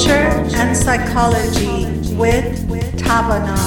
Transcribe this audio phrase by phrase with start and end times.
[0.00, 1.84] culture and psychology
[2.16, 2.56] with
[2.96, 3.58] Tavana.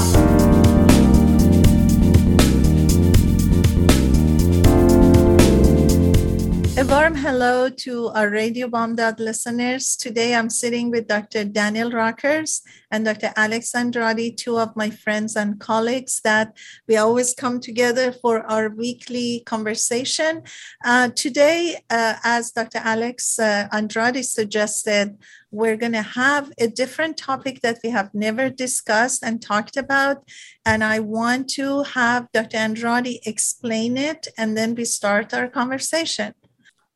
[6.76, 9.96] A warm hello to our Radio Bamdad listeners.
[9.96, 11.46] Today I'm sitting with Dr.
[11.46, 13.32] Daniel Rockers and Dr.
[13.36, 16.58] Alex Andrade, two of my friends and colleagues that
[16.88, 20.42] we always come together for our weekly conversation.
[20.84, 22.80] Uh, today, uh, as Dr.
[22.80, 25.16] Alex uh, Andrade suggested,
[25.54, 30.28] we're going to have a different topic that we have never discussed and talked about.
[30.66, 32.58] And I want to have Dr.
[32.58, 36.34] Andrade explain it, and then we start our conversation.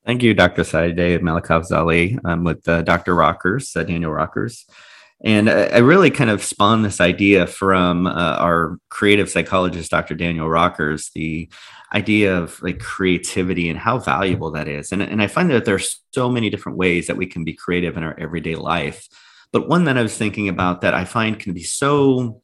[0.05, 0.63] Thank you, Dr.
[0.63, 2.19] Saideh Malakafzali.
[2.25, 3.13] I'm with uh, Dr.
[3.13, 4.65] Rockers, uh, Daniel Rockers.
[5.23, 10.13] And I, I, really kind of spawned this idea from uh, our creative psychologist, Dr.
[10.13, 11.49] Daniel Rockers, the
[11.93, 14.91] idea of like creativity and how valuable that is.
[14.91, 17.95] And, and I find that there's so many different ways that we can be creative
[17.97, 19.07] in our everyday life.
[19.53, 22.41] But one that I was thinking about that I find can be so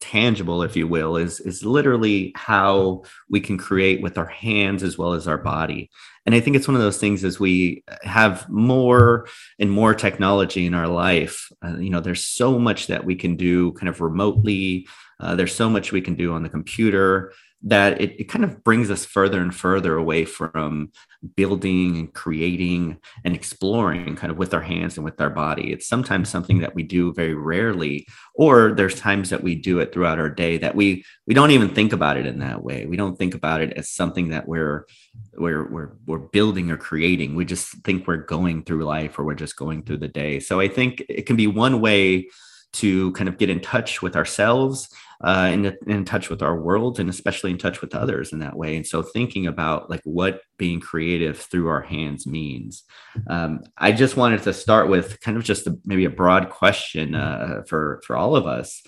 [0.00, 4.98] tangible if you will is is literally how we can create with our hands as
[4.98, 5.90] well as our body
[6.26, 9.26] and i think it's one of those things as we have more
[9.58, 13.34] and more technology in our life uh, you know there's so much that we can
[13.34, 14.86] do kind of remotely
[15.20, 17.32] uh, there's so much we can do on the computer
[17.66, 20.92] that it, it kind of brings us further and further away from
[21.34, 25.72] building and creating and exploring kind of with our hands and with our body.
[25.72, 29.94] It's sometimes something that we do very rarely, or there's times that we do it
[29.94, 32.84] throughout our day that we we don't even think about it in that way.
[32.84, 34.86] We don't think about it as something that we're
[35.32, 37.34] we're we're we're building or creating.
[37.34, 40.38] We just think we're going through life or we're just going through the day.
[40.38, 42.28] So I think it can be one way
[42.74, 44.88] to kind of get in touch with ourselves
[45.22, 48.56] uh, in, in touch with our world and especially in touch with others in that
[48.56, 48.76] way.
[48.76, 52.84] And so thinking about like what being creative through our hands means.
[53.28, 57.14] Um, i just wanted to start with kind of just a, maybe a broad question
[57.14, 58.82] uh, for for all of us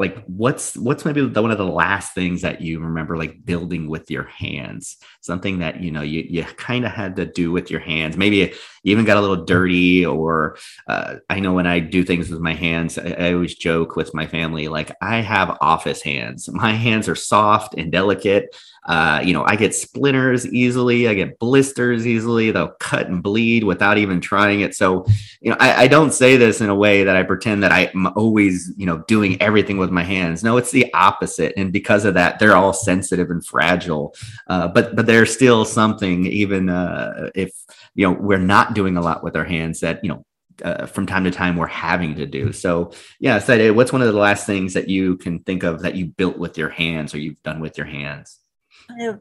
[0.00, 3.86] like what's what's maybe the, one of the last things that you remember like building
[3.86, 4.96] with your hands?
[5.20, 8.16] Something that you know you, you kind of had to do with your hands.
[8.16, 10.56] Maybe you even got a little dirty or
[10.86, 14.14] uh, i know when i do things with my hands I, I always joke with
[14.14, 16.48] my family like i have office hands.
[16.52, 21.06] My hands are soft and delicate uh, you know, I get splinters easily.
[21.06, 22.50] I get blisters easily.
[22.50, 24.74] They'll cut and bleed without even trying it.
[24.74, 25.04] So,
[25.40, 28.06] you know, I, I, don't say this in a way that I pretend that I'm
[28.16, 30.42] always, you know, doing everything with my hands.
[30.42, 31.52] No, it's the opposite.
[31.58, 34.14] And because of that, they're all sensitive and fragile.
[34.46, 37.52] Uh, but but there's still something, even uh, if
[37.94, 40.24] you know we're not doing a lot with our hands, that you know
[40.64, 42.52] uh, from time to time we're having to do.
[42.52, 45.96] So, yeah, so what's one of the last things that you can think of that
[45.96, 48.39] you built with your hands or you've done with your hands?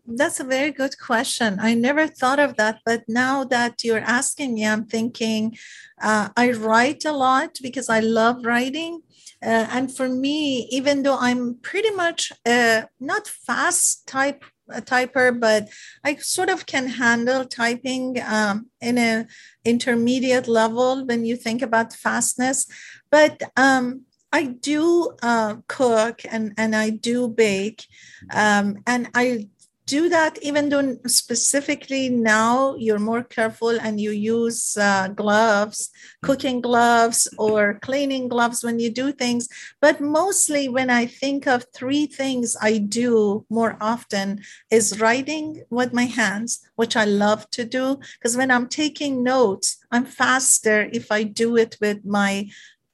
[0.05, 1.59] That's a very good question.
[1.59, 5.57] I never thought of that, but now that you're asking me, I'm thinking
[6.01, 9.01] uh, I write a lot because I love writing.
[9.41, 15.37] Uh, and for me, even though I'm pretty much uh, not fast type a typer,
[15.39, 15.67] but
[16.03, 19.25] I sort of can handle typing um, in a
[19.65, 22.67] intermediate level when you think about fastness.
[23.09, 24.01] But um,
[24.31, 27.85] I do uh, cook and, and I do bake.
[28.33, 29.47] Um, and I
[29.89, 35.89] do that even though specifically now you're more careful and you use uh, gloves
[36.21, 39.47] cooking gloves or cleaning gloves when you do things.
[39.81, 45.91] But mostly when i think of three things i do more often is writing with
[45.93, 47.99] my hands which i love to do.
[48.17, 52.47] Because when i'm taking notes i'm faster if i do it with my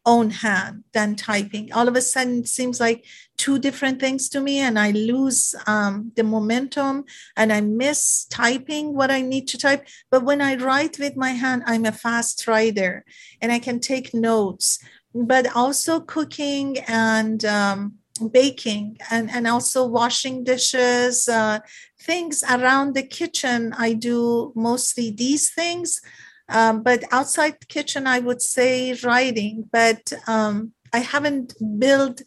[0.05, 1.71] own hand than typing.
[1.73, 3.05] All of a sudden, it seems like
[3.37, 7.05] two different things to me, and I lose um, the momentum
[7.35, 9.87] and I miss typing what I need to type.
[10.11, 13.03] But when I write with my hand, I'm a fast writer
[13.41, 14.79] and I can take notes,
[15.13, 17.95] but also cooking and um,
[18.31, 21.59] baking and, and also washing dishes, uh,
[21.99, 23.73] things around the kitchen.
[23.77, 26.01] I do mostly these things
[26.49, 32.21] um, but outside the kitchen, I would say writing, but um, I haven't built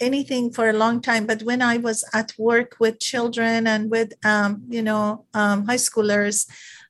[0.00, 1.26] anything for a long time.
[1.26, 5.76] But when I was at work with children and with, um, you know, um, high
[5.76, 6.48] schoolers,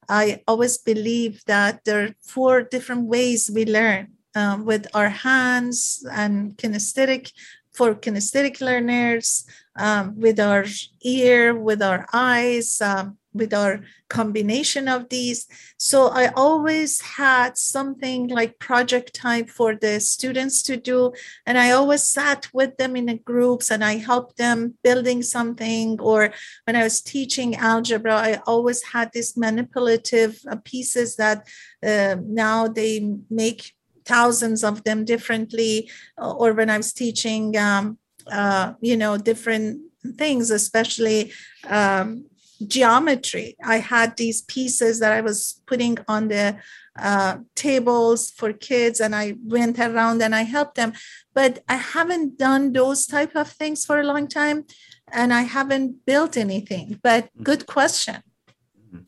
[0.09, 6.05] I always believe that there are four different ways we learn um, with our hands
[6.13, 7.33] and kinesthetic
[7.73, 9.47] for kinesthetic learners,
[9.77, 10.65] um, with our
[11.03, 15.47] ear, with our eyes, um, with our combination of these.
[15.77, 21.13] So I always had something like project type for the students to do.
[21.47, 26.01] And I always sat with them in the groups and I helped them building something.
[26.01, 26.33] Or
[26.65, 31.47] when I was teaching algebra, I always had these manipulative uh, pieces that
[31.85, 37.99] uh, now they make thousands of them differently, or when I was teaching, um,
[38.31, 39.81] uh, you know, different
[40.19, 41.33] things, especially
[41.69, 42.27] um,
[42.67, 43.57] geometry.
[43.65, 46.57] I had these pieces that I was putting on the
[46.99, 50.93] uh, tables for kids and I went around and I helped them.
[51.35, 54.65] But I haven't done those type of things for a long time
[55.13, 57.01] and I haven't built anything.
[57.03, 57.43] But mm-hmm.
[57.43, 58.23] good question.
[58.87, 59.01] Mm-hmm.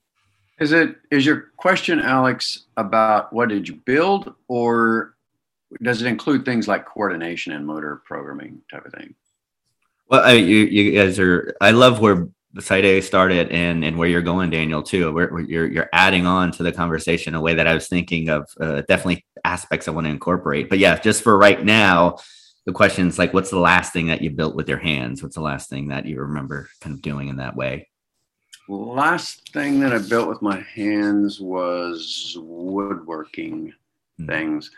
[0.58, 5.16] Is it is your question, Alex, about what did you build, or
[5.82, 9.14] does it include things like coordination and motor programming type of thing?
[10.08, 11.54] Well, I, you you guys are.
[11.60, 15.12] I love where the Saideh started and and where you're going, Daniel, too.
[15.12, 18.31] Where, where, you're you're adding on to the conversation a way that I was thinking
[18.31, 18.49] of.
[18.58, 20.70] Uh, definitely aspects I want to incorporate.
[20.70, 22.17] But yeah, just for right now,
[22.64, 25.23] the question is like, what's the last thing that you built with your hands?
[25.23, 27.91] What's the last thing that you remember kind of doing in that way?
[28.69, 33.75] Last thing that I built with my hands was woodworking
[34.19, 34.26] mm-hmm.
[34.26, 34.70] things.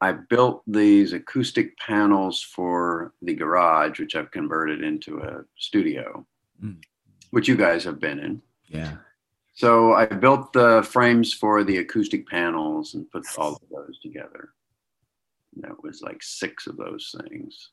[0.00, 6.26] I built these acoustic panels for the garage, which I've converted into a studio.
[6.64, 6.78] Mm
[7.36, 8.40] which you guys have been in.
[8.66, 8.96] Yeah.
[9.52, 14.54] So I built the frames for the acoustic panels and put all of those together.
[15.54, 17.72] And that was like six of those things.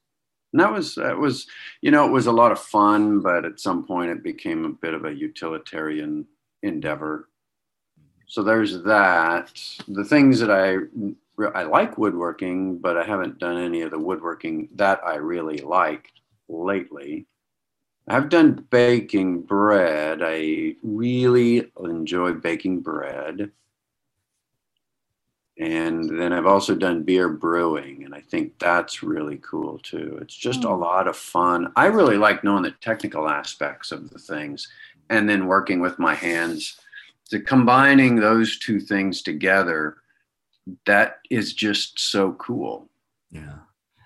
[0.52, 1.48] And that was that was,
[1.82, 4.70] you know, it was a lot of fun, but at some point it became a
[4.84, 6.28] bit of a utilitarian
[6.62, 7.30] endeavor.
[8.28, 9.50] So there's that.
[9.88, 10.76] The things that I
[11.56, 16.12] I like woodworking, but I haven't done any of the woodworking that I really like
[16.50, 17.28] lately.
[18.08, 20.20] I've done baking bread.
[20.22, 23.52] I really enjoy baking bread.
[25.58, 30.18] And then I've also done beer brewing, and I think that's really cool too.
[30.20, 30.70] It's just mm.
[30.70, 31.72] a lot of fun.
[31.76, 34.68] I really like knowing the technical aspects of the things
[35.10, 36.80] and then working with my hands.
[37.30, 39.98] To combining those two things together,
[40.86, 42.90] that is just so cool.
[43.32, 43.60] Yeah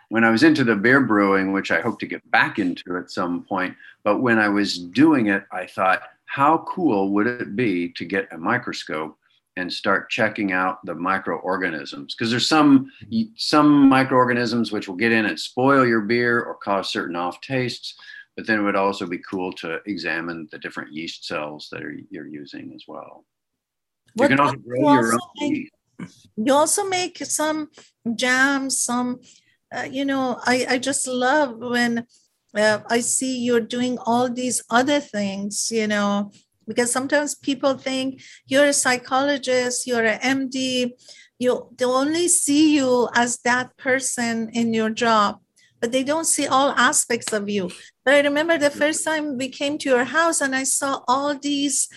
[0.09, 3.11] when I was into the beer brewing, which I hope to get back into at
[3.11, 7.89] some point, but when I was doing it, I thought, how cool would it be
[7.93, 9.17] to get a microscope
[9.55, 12.13] and start checking out the microorganisms?
[12.13, 12.91] Because there's some
[13.35, 17.95] some microorganisms which will get in and spoil your beer or cause certain off tastes.
[18.35, 21.97] But then it would also be cool to examine the different yeast cells that are,
[22.11, 23.25] you're using as well.
[24.13, 25.19] What you can also grow your own.
[25.39, 25.71] Make,
[26.35, 27.71] you also make some
[28.15, 29.21] jams, some
[29.75, 32.05] uh, you know, I, I just love when
[32.55, 36.31] uh, I see you're doing all these other things, you know,
[36.67, 40.91] because sometimes people think you're a psychologist, you're an MD,
[41.39, 45.39] you they only see you as that person in your job,
[45.79, 47.69] but they don't see all aspects of you.
[48.03, 51.37] But I remember the first time we came to your house and I saw all
[51.37, 51.89] these,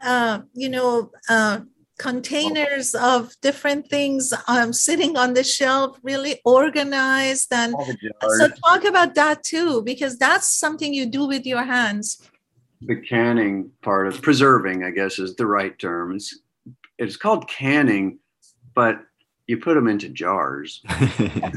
[0.00, 1.60] uh, you know, uh,
[1.98, 7.52] containers of different things um, sitting on the shelf, really organized.
[7.52, 7.74] And
[8.20, 12.28] so, talk about that too, because that's something you do with your hands.
[12.82, 16.16] The canning part of preserving, I guess, is the right term.
[16.16, 16.40] It's,
[16.98, 18.18] it's called canning,
[18.74, 19.00] but
[19.46, 20.80] you put them into jars.
[20.88, 21.52] I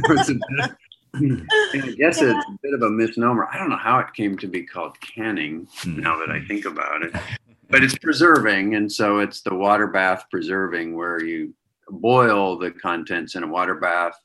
[1.98, 2.34] guess yeah.
[2.36, 3.48] it's a bit of a misnomer.
[3.52, 6.48] I don't know how it came to be called canning now that I hmm.
[6.48, 7.16] think about it
[7.70, 11.54] but it's preserving and so it's the water bath preserving where you
[11.90, 14.18] boil the contents in a water bath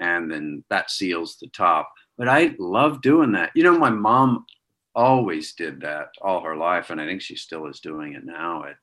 [0.00, 1.92] and then that seals the top.
[2.16, 3.50] But i love doing that.
[3.54, 4.46] You know my mom
[4.94, 8.64] always did that all her life and i think she still is doing it now
[8.64, 8.76] at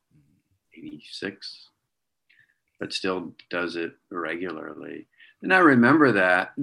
[0.77, 1.69] 86
[2.79, 5.07] but still does it regularly.
[5.41, 6.53] And i remember that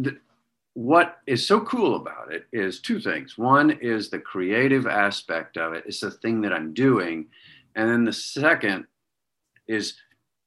[0.74, 3.36] what is so cool about it is two things.
[3.36, 7.26] One is the creative aspect of it, it's the thing that I'm doing.
[7.74, 8.86] And then the second
[9.66, 9.94] is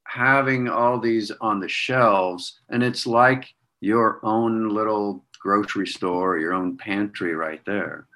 [0.06, 6.52] having all these on the shelves, and it's like your own little grocery store, your
[6.52, 8.06] own pantry right there.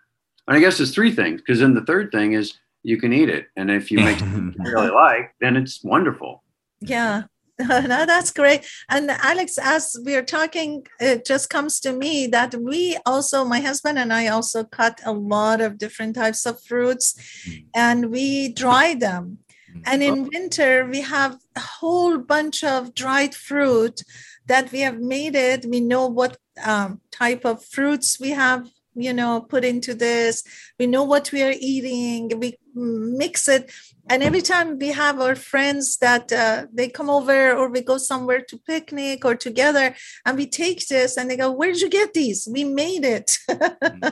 [0.49, 3.29] And I guess there's three things, because then the third thing is you can eat
[3.29, 3.49] it.
[3.57, 6.43] And if you make something you really like, then it's wonderful.
[6.81, 7.25] Yeah.
[7.69, 8.65] no, that's great.
[8.89, 13.99] And Alex, as we're talking, it just comes to me that we also, my husband
[13.99, 17.15] and I also cut a lot of different types of fruits
[17.47, 17.67] mm.
[17.75, 19.39] and we dry them.
[19.75, 19.83] Mm.
[19.85, 24.03] And in winter, we have a whole bunch of dried fruit
[24.47, 25.67] that we have made it.
[25.67, 28.69] We know what um, type of fruits we have
[29.03, 30.43] you know put into this.
[30.79, 32.39] We know what we are eating.
[32.39, 33.71] We mix it.
[34.09, 37.97] And every time we have our friends that uh, they come over or we go
[37.97, 39.95] somewhere to picnic or together
[40.27, 42.49] and we take this and they go where did you get these?
[42.51, 43.39] We made it.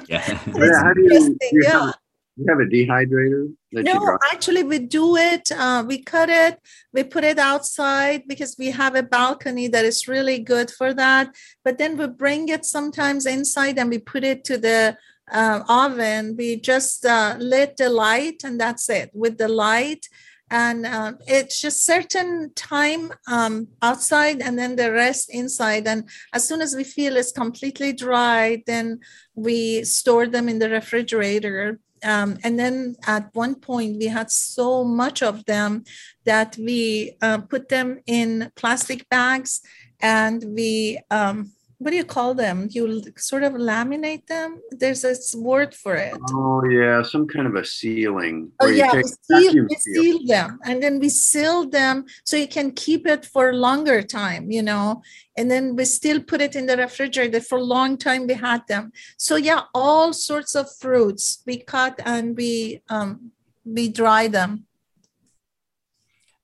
[0.08, 0.40] Yeah.
[0.54, 1.86] yeah, how do you, you yeah.
[1.86, 1.94] Have,
[2.38, 3.52] You have a dehydrator?
[3.72, 5.50] no, actually, we do it.
[5.50, 6.60] Uh, we cut it,
[6.92, 11.34] we put it outside because we have a balcony that is really good for that.
[11.64, 14.96] But then we bring it sometimes inside and we put it to the
[15.32, 16.36] uh, oven.
[16.38, 19.10] We just uh, lit the light and that's it.
[19.12, 20.06] With the light,
[20.50, 26.48] and uh, it's just certain time um, outside and then the rest inside and as
[26.48, 28.98] soon as we feel it's completely dry then
[29.34, 34.84] we store them in the refrigerator um, and then at one point we had so
[34.84, 35.84] much of them
[36.24, 39.60] that we uh, put them in plastic bags
[40.00, 42.68] and we um, what do you call them?
[42.70, 44.60] You sort of laminate them.
[44.72, 46.18] There's a word for it.
[46.32, 48.50] Oh yeah, some kind of a sealing.
[48.60, 52.72] Oh yeah, we, seal, we seal them, and then we seal them so you can
[52.72, 54.50] keep it for longer time.
[54.50, 55.02] You know,
[55.36, 58.26] and then we still put it in the refrigerator for a long time.
[58.26, 58.92] We had them.
[59.16, 63.30] So yeah, all sorts of fruits we cut and we um,
[63.64, 64.64] we dry them.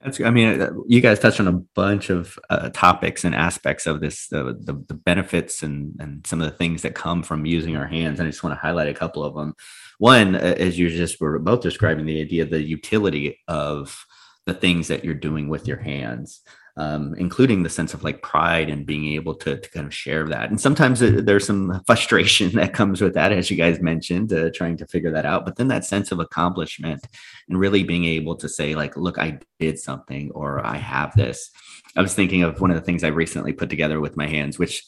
[0.04, 3.86] That's, I mean, uh, you guys touched on a bunch of uh, topics and aspects
[3.86, 7.46] of this, the, the, the benefits and and some of the things that come from
[7.46, 8.20] using our hands.
[8.20, 9.54] And I just want to highlight a couple of them.
[9.98, 14.04] One, uh, as you just were both describing, the idea of the utility of
[14.44, 16.42] the things that you're doing with your hands
[16.76, 20.26] um, including the sense of like pride and being able to, to kind of share
[20.26, 20.50] that.
[20.50, 24.76] And sometimes there's some frustration that comes with that, as you guys mentioned, uh, trying
[24.78, 25.44] to figure that out.
[25.44, 27.06] But then that sense of accomplishment
[27.48, 31.50] and really being able to say, like, look, I did something or I have this.
[31.96, 34.58] I was thinking of one of the things I recently put together with my hands,
[34.58, 34.84] which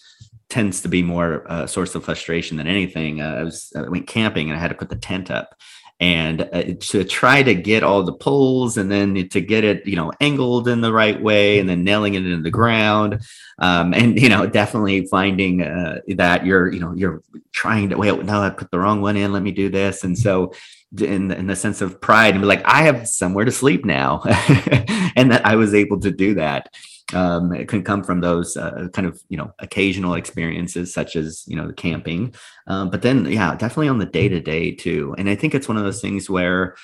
[0.49, 3.21] tends to be more a source of frustration than anything.
[3.21, 5.55] Uh, I was I went camping and I had to put the tent up,
[5.99, 9.97] and uh, to try to get all the poles and then to get it you
[9.97, 13.21] know angled in the right way and then nailing it into the ground.
[13.59, 17.23] Um, and you know definitely finding uh, that you're you know you're
[17.53, 20.05] trying to wait no i put the wrong one in let me do this.
[20.05, 20.53] And so
[21.01, 24.23] in, in the sense of pride and be like i have somewhere to sleep now.
[25.19, 26.69] And that i was able to do that
[27.13, 31.45] um, it can come from those uh, kind of you know occasional experiences such as
[31.47, 32.35] you know the camping.
[32.67, 35.15] Um, but then yeah definitely on the day to day too.
[35.19, 36.77] And i think it's one of those things where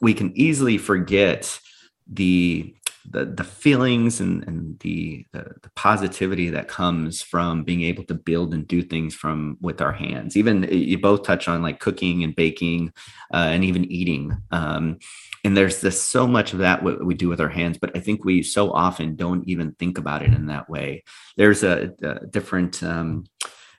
[0.00, 1.58] we can easily forget
[2.06, 2.74] the
[3.10, 8.14] the, the feelings and, and the, the, the positivity that comes from being able to
[8.14, 10.36] build and do things from with our hands.
[10.36, 12.92] Even you both touch on like cooking and baking
[13.34, 14.36] uh, and even eating.
[14.50, 14.98] Um,
[15.44, 18.00] and there's this so much of that what we do with our hands but i
[18.00, 21.02] think we so often don't even think about it in that way
[21.36, 23.24] there's a, a different um,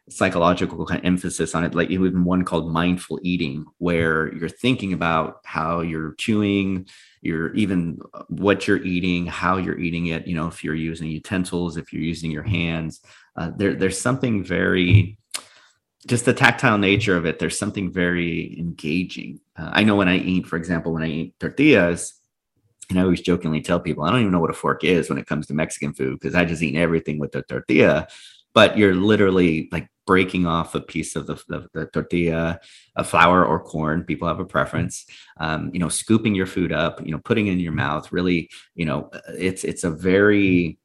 [0.10, 4.92] psychological kind of emphasis on it like even one called mindful eating where you're thinking
[4.92, 6.86] about how you're chewing
[7.22, 11.78] you're even what you're eating how you're eating it you know if you're using utensils
[11.78, 13.02] if you're using your hands
[13.36, 15.18] uh, there, there's something very
[16.08, 19.40] just the tactile nature of it, there's something very engaging.
[19.58, 22.14] Uh, I know when I eat, for example, when I eat tortillas,
[22.90, 25.18] and I always jokingly tell people, I don't even know what a fork is when
[25.18, 28.08] it comes to Mexican food because I just eat everything with the tortilla.
[28.54, 32.60] But you're literally like breaking off a piece of the, the, the tortilla,
[32.96, 34.04] a flour or corn.
[34.04, 35.06] People have a preference.
[35.40, 38.12] Um, you know, scooping your food up, you know, putting it in your mouth.
[38.12, 40.78] Really, you know, it's it's a very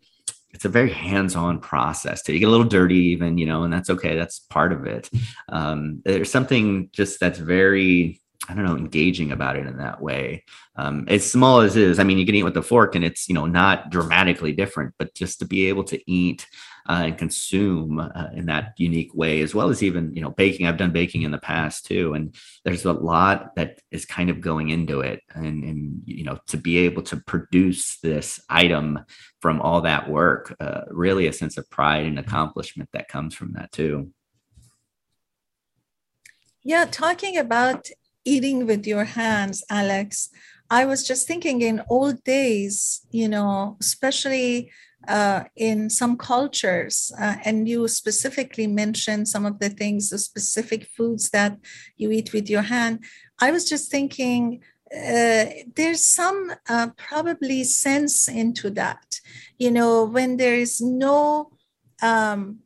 [0.50, 2.32] it's a very hands-on process too.
[2.32, 4.16] You get a little dirty even, you know, and that's okay.
[4.16, 5.10] That's part of it.
[5.50, 10.44] Um, there's something just that's very, I don't know, engaging about it in that way.
[10.76, 13.04] Um, as small as it is, I mean, you can eat with a fork and
[13.04, 16.46] it's, you know, not dramatically different, but just to be able to eat
[16.88, 20.66] uh, and consume uh, in that unique way, as well as even you know baking.
[20.66, 24.40] I've done baking in the past too, and there's a lot that is kind of
[24.40, 29.00] going into it, and and you know to be able to produce this item
[29.42, 33.52] from all that work, uh, really a sense of pride and accomplishment that comes from
[33.52, 34.10] that too.
[36.62, 37.90] Yeah, talking about
[38.32, 40.28] eating with your hands, Alex.
[40.70, 44.70] I was just thinking in old days, you know, especially
[45.06, 50.82] uh, in some cultures, uh, and you specifically mentioned some of the things, the specific
[50.96, 51.56] foods that
[51.96, 53.04] you eat with your hand.
[53.40, 54.60] I was just thinking
[54.94, 55.44] uh,
[55.76, 59.20] there's some uh, probably sense into that.
[59.58, 61.50] You know, when there is no
[62.02, 62.58] um,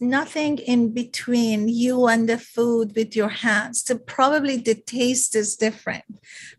[0.00, 3.82] nothing in between you and the food with your hands.
[3.84, 6.04] So probably the taste is different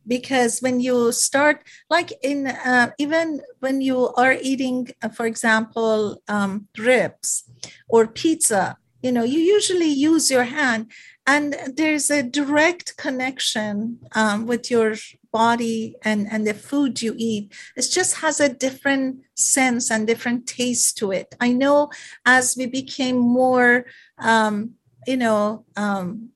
[0.07, 6.21] because when you start like in uh, even when you are eating uh, for example
[6.27, 7.43] um, ribs
[7.87, 10.91] or pizza you know you usually use your hand
[11.27, 14.95] and there's a direct connection um, with your
[15.31, 17.51] body and, and the food you eat.
[17.75, 21.35] It just has a different sense and different taste to it.
[21.39, 21.89] I know
[22.25, 23.85] as we became more
[24.19, 26.29] um, you know um,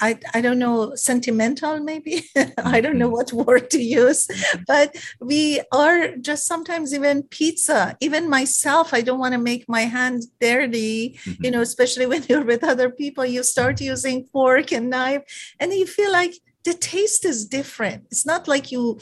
[0.00, 2.28] I, I don't know, sentimental maybe.
[2.58, 3.36] I don't know mm-hmm.
[3.36, 4.62] what word to use, mm-hmm.
[4.66, 9.82] but we are just sometimes even pizza, even myself, I don't want to make my
[9.82, 11.44] hands dirty, mm-hmm.
[11.44, 15.22] you know, especially when you're with other people, you start using fork and knife
[15.60, 16.34] and you feel like
[16.64, 18.04] the taste is different.
[18.10, 18.98] It's not like you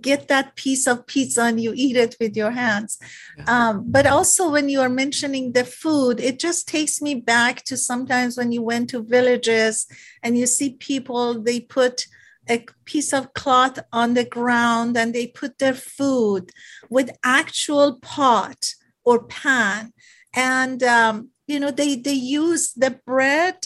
[0.00, 2.98] get that piece of pizza and you eat it with your hands.
[3.46, 7.76] Um, but also, when you are mentioning the food, it just takes me back to
[7.76, 9.86] sometimes when you went to villages
[10.22, 12.06] and you see people, they put
[12.48, 16.50] a piece of cloth on the ground and they put their food
[16.90, 18.74] with actual pot
[19.04, 19.92] or pan.
[20.34, 23.56] And, um, you know, they, they use the bread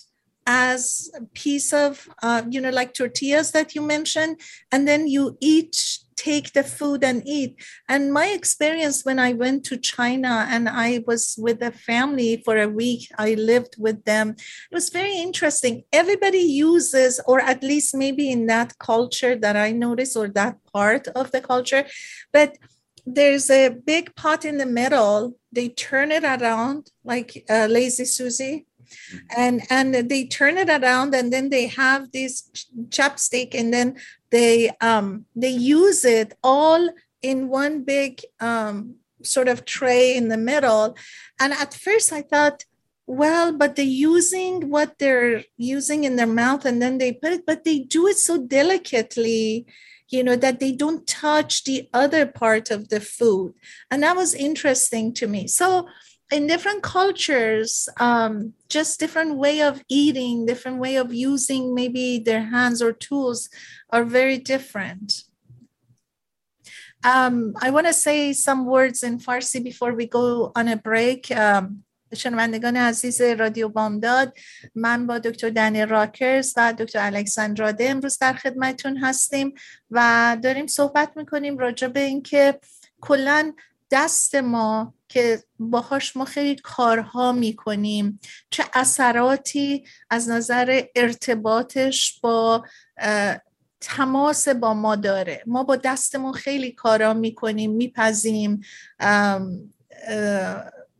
[0.46, 5.36] as a piece of, uh, you know, like tortillas that you mentioned, and then you
[5.40, 7.62] eat take the food and eat.
[7.88, 12.56] And my experience when I went to China and I was with a family for
[12.56, 14.30] a week, I lived with them.
[14.30, 15.84] It was very interesting.
[15.92, 21.08] Everybody uses, or at least maybe in that culture that I noticed, or that part
[21.08, 21.84] of the culture,
[22.32, 22.56] but
[23.06, 25.36] there's a big pot in the middle.
[25.52, 28.66] They turn it around like uh, lazy Susie
[29.36, 32.50] and and they turn it around and then they have this
[32.88, 33.96] chapstick and then
[34.30, 36.88] they um they use it all
[37.22, 40.96] in one big um sort of tray in the middle.
[41.40, 42.64] And at first i thought
[43.06, 47.46] well but they're using what they're using in their mouth and then they put it
[47.46, 49.64] but they do it so delicately
[50.08, 53.54] you know that they don't touch the other part of the food.
[53.90, 55.46] And that was interesting to me.
[55.46, 55.88] So
[56.31, 62.43] in different cultures um, just different way of eating different way of using maybe their
[62.43, 63.49] hands or tools
[63.89, 65.23] are very different
[67.03, 71.31] um, i want to say some words in farsi before we go on a break
[71.31, 71.83] um,
[72.15, 74.37] شنوندگان عزیز رادیو بامداد
[74.75, 79.53] من با دکتر دنی راکرز و دکتر الکساندراده امروز در خدمتون هستیم
[79.91, 82.59] و داریم صحبت میکنیم راجع به اینکه
[83.01, 83.53] کلا
[83.90, 92.64] دست ما که باهاش ما خیلی کارها می‌کنیم چه اثراتی از نظر ارتباطش با
[93.80, 95.42] تماس با ما داره.
[95.46, 98.60] ما با دستمون خیلی کارا می‌کنیم میپزیم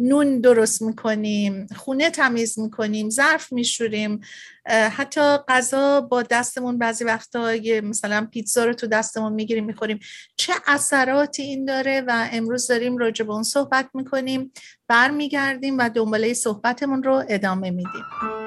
[0.00, 4.20] نون درست می‌کنیم خونه تمیز می‌کنیم ظرف میشوریم
[4.66, 9.98] حتی غذا با دستمون بعضی وقتا مثلا پیتزا رو تو دستمون می‌گیریم می‌خوریم.
[10.36, 14.52] چه اثراتی این داره و امروز داریم راجع به اون صحبت می‌کنیم
[14.88, 18.45] برمیگردیم و دنباله صحبتمون رو ادامه میدیم.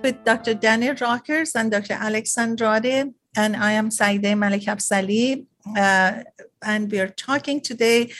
[0.00, 0.54] With Dr.
[0.54, 1.94] Daniel Rockers and Dr.
[1.94, 5.44] Alex Andrade, and I am Saideh Malakafzali.
[5.76, 6.22] Uh,
[6.62, 8.12] and we are talking today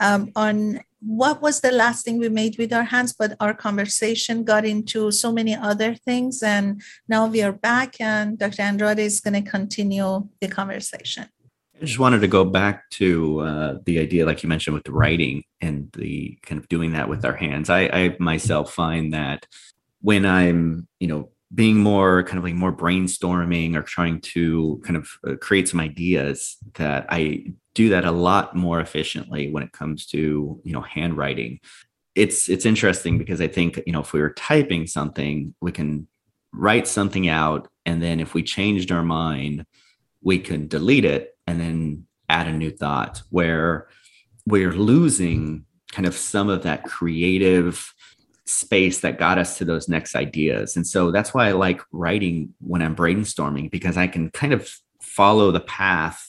[0.00, 4.44] um, on what was the last thing we made with our hands, but our conversation
[4.44, 6.42] got into so many other things.
[6.42, 8.62] And now we are back, and Dr.
[8.62, 11.26] Andrade is going to continue the conversation.
[11.80, 14.92] I just wanted to go back to uh, the idea, like you mentioned, with the
[14.92, 17.70] writing and the kind of doing that with our hands.
[17.70, 19.46] I, I myself find that
[20.00, 24.96] when I'm, you know, being more kind of like more brainstorming or trying to kind
[24.96, 29.72] of uh, create some ideas that I do that a lot more efficiently when it
[29.72, 31.60] comes to, you know, handwriting.
[32.14, 36.06] It's it's interesting because I think, you know, if we were typing something, we can
[36.52, 39.66] write something out and then if we changed our mind,
[40.22, 43.88] we can delete it and then add a new thought where
[44.46, 47.92] we're losing kind of some of that creative
[48.50, 50.76] space that got us to those next ideas.
[50.76, 54.70] And so that's why I like writing when I'm brainstorming because I can kind of
[55.00, 56.26] follow the path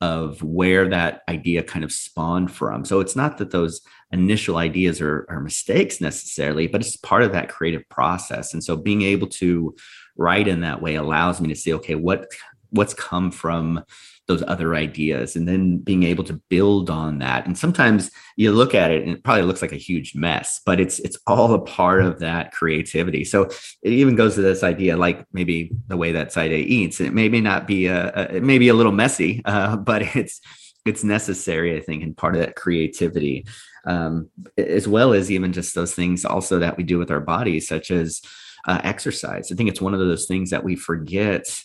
[0.00, 2.84] of where that idea kind of spawned from.
[2.84, 3.80] So it's not that those
[4.12, 8.52] initial ideas are, are mistakes necessarily, but it's part of that creative process.
[8.52, 9.74] And so being able to
[10.16, 12.26] write in that way allows me to see, okay, what
[12.74, 13.84] what's come from
[14.26, 17.46] those other ideas and then being able to build on that.
[17.46, 20.80] And sometimes you look at it and it probably looks like a huge mess but
[20.80, 23.24] it's it's all a part of that creativity.
[23.24, 23.44] So
[23.82, 27.28] it even goes to this idea like maybe the way that Saideh eats it may,
[27.28, 30.40] may not be a, a it may be a little messy uh, but it's
[30.86, 33.46] it's necessary i think and part of that creativity
[33.86, 37.68] um, as well as even just those things also that we do with our bodies
[37.68, 38.20] such as
[38.66, 39.52] uh, exercise.
[39.52, 41.62] I think it's one of those things that we forget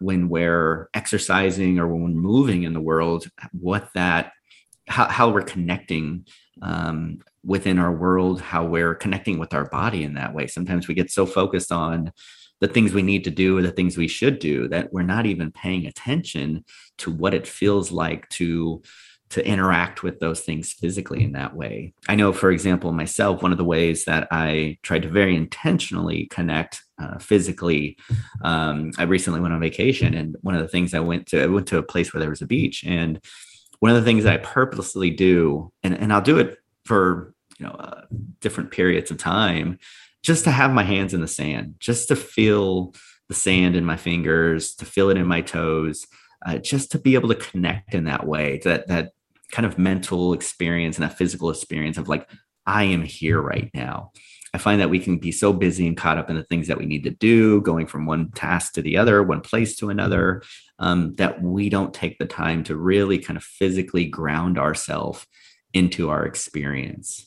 [0.00, 4.32] when we're exercising or when we're moving in the world, what that,
[4.88, 6.26] how, how we're connecting
[6.62, 10.46] um, within our world, how we're connecting with our body in that way.
[10.46, 12.12] Sometimes we get so focused on
[12.60, 15.26] the things we need to do or the things we should do that we're not
[15.26, 16.64] even paying attention
[16.98, 18.82] to what it feels like to
[19.30, 21.94] to interact with those things physically in that way.
[22.08, 26.26] I know, for example, myself, one of the ways that I tried to very intentionally
[26.26, 27.96] connect uh, physically,
[28.42, 31.46] um, I recently went on vacation, and one of the things I went to, I
[31.46, 33.20] went to a place where there was a beach, and
[33.78, 37.66] one of the things that I purposely do, and, and I'll do it for you
[37.66, 38.02] know uh,
[38.40, 39.78] different periods of time,
[40.24, 42.94] just to have my hands in the sand, just to feel
[43.28, 46.06] the sand in my fingers, to feel it in my toes.
[46.46, 49.12] Uh, just to be able to connect in that way that that
[49.50, 52.28] kind of mental experience and a physical experience of like,
[52.66, 54.12] I am here right now.
[54.52, 56.78] I find that we can be so busy and caught up in the things that
[56.78, 60.42] we need to do, going from one task to the other, one place to another,
[60.78, 65.26] um, that we don't take the time to really kind of physically ground ourselves
[65.72, 67.26] into our experience.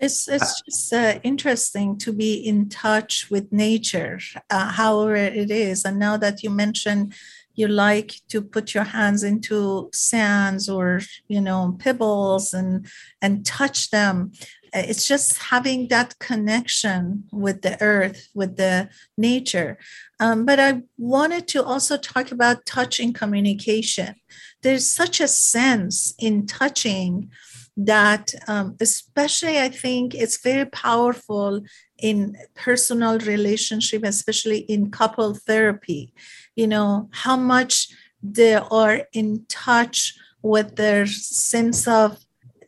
[0.00, 5.84] It's it's just uh, interesting to be in touch with nature, uh, however it is.
[5.84, 7.14] And now that you mentioned
[7.58, 12.86] you like to put your hands into sands or you know pebbles and
[13.20, 14.32] and touch them.
[14.72, 19.78] It's just having that connection with the earth with the nature.
[20.20, 24.14] Um, but i wanted to also talk about touching communication.
[24.62, 27.30] There's such a sense in touching
[27.78, 31.62] that um, especially i think it's very powerful
[32.00, 36.12] in personal relationship especially in couple therapy
[36.58, 37.88] you know how much
[38.20, 42.18] they are in touch with their sense of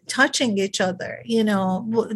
[0.07, 1.66] touching each other you know.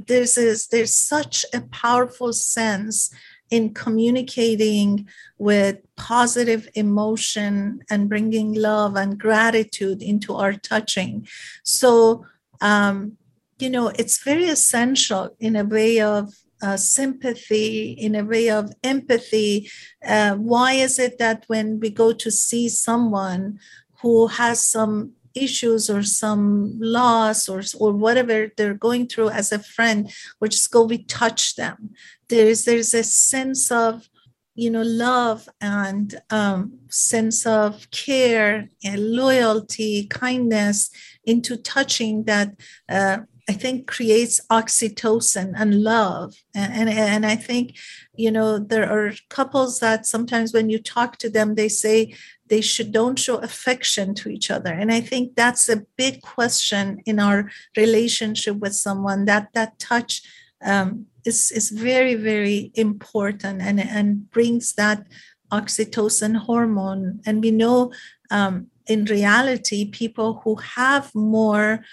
[0.07, 3.11] There's is there's such a powerful sense
[3.51, 5.07] in communicating
[5.39, 11.27] with positive emotion and bringing love and gratitude into our touching.
[11.65, 12.25] So
[12.61, 13.17] um,
[13.59, 18.73] you know it's very essential in a way of uh, sympathy, in a way of
[18.83, 19.71] empathy.
[20.07, 23.59] Uh, why is it that when we go to see someone
[24.01, 29.59] who has some issues or some loss or, or whatever they're going through as a
[29.59, 31.90] friend, we just go, we touch them.
[32.29, 34.09] There's, there's a sense of
[34.55, 40.90] you know love and um, sense of care and loyalty kindness
[41.25, 42.55] into touching that
[42.88, 46.35] uh, I think creates oxytocin and love.
[46.54, 47.76] And, and, and I think,
[48.14, 52.14] you know, there are couples that sometimes when you talk to them, they say
[52.48, 54.72] they should don't show affection to each other.
[54.72, 60.22] And I think that's a big question in our relationship with someone that that touch
[60.64, 65.07] um, is, is very, very important and, and brings that
[65.52, 67.20] oxytocin hormone.
[67.26, 67.92] And we know
[68.30, 71.85] um, in reality, people who have more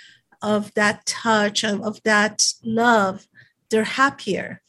[0.41, 3.27] of that touch, of, of that love,
[3.69, 4.61] they're happier.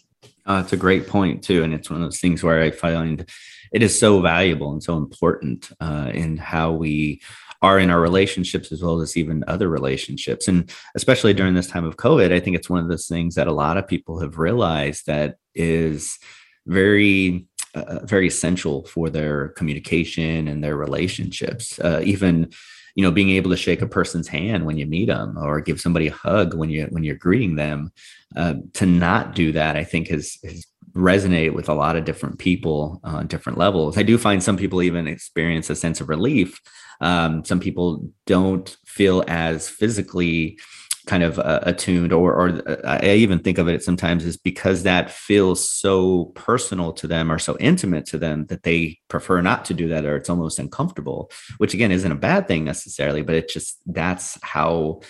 [0.44, 3.28] Uh, it's a great point too, and it's one of those things where I find
[3.72, 7.22] it is so valuable and so important uh, in how we
[7.62, 11.85] are in our relationships as well as even other relationships, and especially during this time
[11.85, 14.38] of COVID, I think it's one of those things that a lot of people have
[14.38, 16.18] realized that is
[16.66, 21.78] very uh, very essential for their communication and their relationships.
[21.78, 22.50] Uh, even
[22.94, 25.81] you know being able to shake a person's hand when you meet them or give
[25.81, 27.90] somebody a hug when you when you're greeting them
[28.37, 32.38] uh, to not do that i think has, has resonate with a lot of different
[32.38, 33.96] people on different levels.
[33.96, 36.61] I do find some people even experience a sense of relief.
[37.00, 40.59] Um, some people don't feel as physically
[41.06, 44.84] kind of uh, attuned or or uh, I even think of it sometimes is because
[44.84, 49.64] that feels so personal to them or so intimate to them that they prefer not
[49.66, 53.34] to do that or it's almost uncomfortable which again isn't a bad thing necessarily but
[53.34, 55.00] it just that's how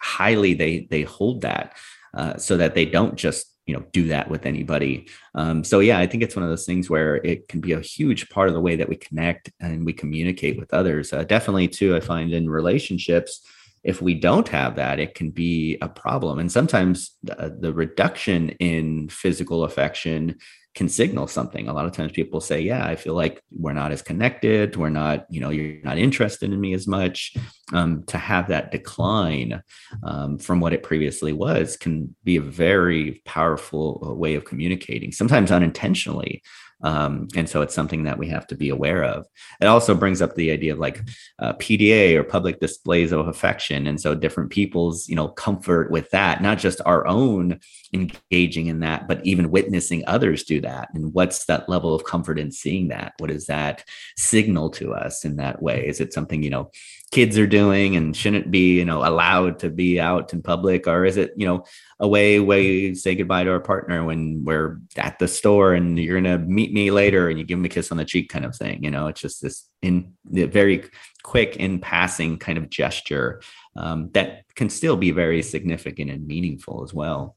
[0.00, 1.76] highly they they hold that
[2.14, 5.08] uh, so that they don't just you know do that with anybody.
[5.34, 7.80] Um, so yeah i think it's one of those things where it can be a
[7.80, 11.12] huge part of the way that we connect and we communicate with others.
[11.12, 13.46] Uh, definitely too i find in relationships
[13.84, 16.38] if we don't have that, it can be a problem.
[16.38, 20.36] And sometimes the, the reduction in physical affection
[20.74, 21.68] can signal something.
[21.68, 24.76] A lot of times people say, Yeah, I feel like we're not as connected.
[24.76, 27.34] We're not, you know, you're not interested in me as much.
[27.74, 29.62] Um, to have that decline
[30.02, 35.12] um, from what it previously was can be a very powerful uh, way of communicating,
[35.12, 36.42] sometimes unintentionally.
[36.82, 39.26] Um, and so it's something that we have to be aware of.
[39.60, 41.02] It also brings up the idea of like
[41.38, 43.86] uh, PDA or public displays of affection.
[43.86, 47.60] And so different people's, you know, comfort with that, not just our own
[47.92, 50.88] engaging in that, but even witnessing others do that.
[50.94, 53.14] And what's that level of comfort in seeing that?
[53.18, 53.84] What does that
[54.16, 55.86] signal to us in that way?
[55.86, 56.70] Is it something, you know,
[57.12, 60.88] kids are doing and shouldn't be you know allowed to be out in public?
[60.88, 61.64] Or is it you know
[62.00, 66.20] a way we say goodbye to our partner when we're at the store and you're
[66.20, 68.56] gonna meet me later and you give them a kiss on the cheek kind of
[68.56, 68.82] thing?
[68.82, 70.84] You know it's just this in the very
[71.22, 73.40] quick in passing kind of gesture
[73.76, 77.36] um, that can still be very significant and meaningful as well.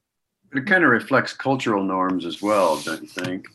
[0.54, 3.46] It kind of reflects cultural norms as well don't you think?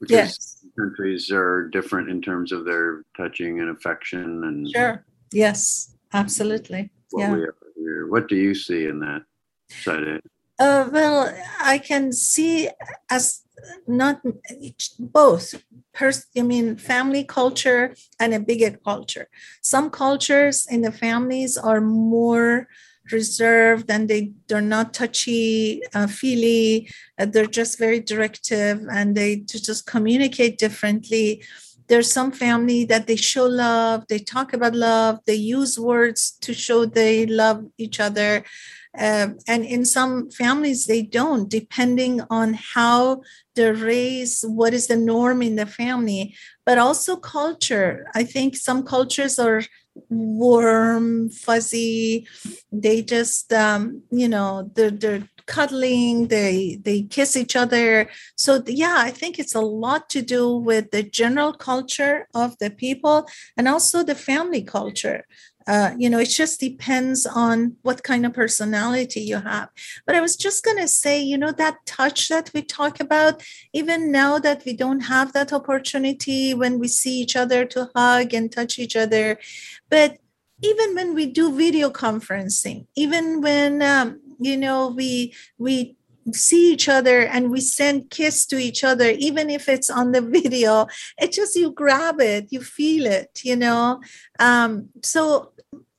[0.00, 0.64] Because yes.
[0.78, 6.90] countries are different in terms of their touching and affection and sure Yes, absolutely.
[7.10, 7.40] What
[7.76, 8.06] yeah.
[8.08, 9.22] What do you see in that
[9.68, 10.20] Saideh?
[10.58, 12.68] Uh, well, I can see
[13.10, 13.42] as
[13.86, 14.20] not
[14.98, 15.54] both.
[15.92, 19.28] Pers- I mean, family culture and a bigger culture.
[19.62, 22.68] Some cultures in the families are more
[23.12, 29.36] reserved and they they're not touchy uh, feely uh, they're just very directive and they
[29.36, 31.44] just communicate differently
[31.88, 36.54] there's some family that they show love they talk about love they use words to
[36.54, 38.44] show they love each other.
[38.96, 43.22] Um, and in some families they don't depending on how
[43.56, 46.34] they're raised what is the norm in the family.
[46.64, 48.06] But also culture.
[48.14, 49.62] I think some cultures are
[50.08, 52.26] warm fuzzy.
[52.72, 58.08] They just um, you know they're, they're cuddling they they kiss each other.
[58.36, 62.70] So yeah i think it's a lot to do with the general culture of the
[62.70, 63.26] people
[63.56, 65.24] and also the family culture.
[65.66, 69.70] Uh, you know it just depends on what kind of personality you have.
[70.06, 73.42] But i was just going to say you know that touch that we talk about
[73.72, 78.34] even now that we don't have that opportunity when we see each other to hug
[78.34, 79.38] and touch each other.
[79.88, 80.18] But
[80.62, 85.96] even when we do video conferencing even when um, you know we we
[86.32, 90.20] see each other and we send kiss to each other even if it's on the
[90.36, 90.86] video.
[91.18, 94.00] It just you grab it you feel it you know?
[94.38, 95.52] Um, so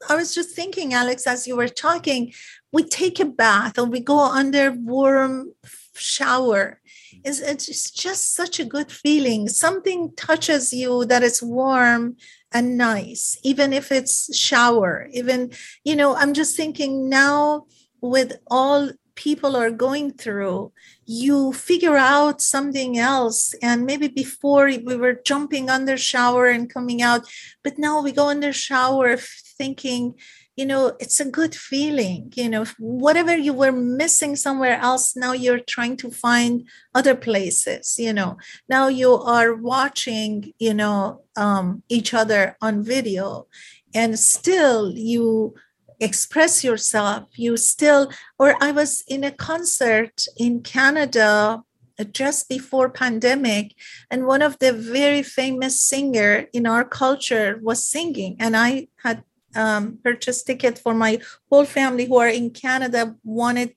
[0.10, 2.32] i was just thinking alex as you were talking
[2.72, 5.54] we take a bath or we go under warm
[5.98, 6.82] shower.
[7.24, 9.48] It's, it's just such a good feeling.
[9.48, 12.18] Something touches you that is warm
[12.52, 15.52] and nice even if it's shower even
[15.84, 17.66] you know i'm just thinking now
[18.10, 20.72] with all people are going through
[21.06, 23.54] you figure out something else.
[23.62, 27.22] And maybe before we were jumping under shower and coming out
[27.64, 29.18] but now we go under shower
[29.58, 30.16] thinking
[30.56, 35.34] you know it's a good feeling you know whatever you were missing somewhere else now
[35.34, 38.38] you're trying to find other places you know.
[38.70, 43.48] Now you are watching you know um, each other on video
[43.94, 45.56] and still you
[46.00, 51.62] express yourself you still or i was in a concert in canada
[52.00, 53.74] uh, just before pandemic
[54.12, 59.24] and one of the very famous singer in our culture was singing and i had
[59.56, 61.18] um, purchased ticket for my
[61.50, 63.74] whole family who are in canada wanted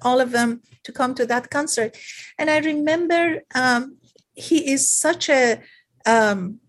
[0.00, 1.96] all of them to come to that concert.
[2.38, 3.96] And i remember um,
[4.34, 5.60] he is such a
[6.06, 6.60] um,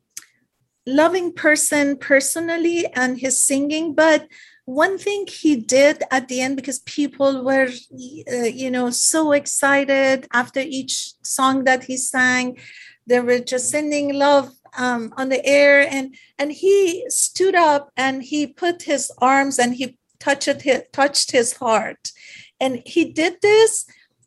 [0.85, 4.27] loving person personally and his singing but
[4.65, 10.27] one thing he did at the end because people were uh, you know so excited
[10.31, 12.57] after each song that he sang
[13.05, 18.23] they were just sending love um, on the air and and he stood up and
[18.23, 22.11] he put his arms and he touched his, touched his heart.
[22.59, 23.85] And he did this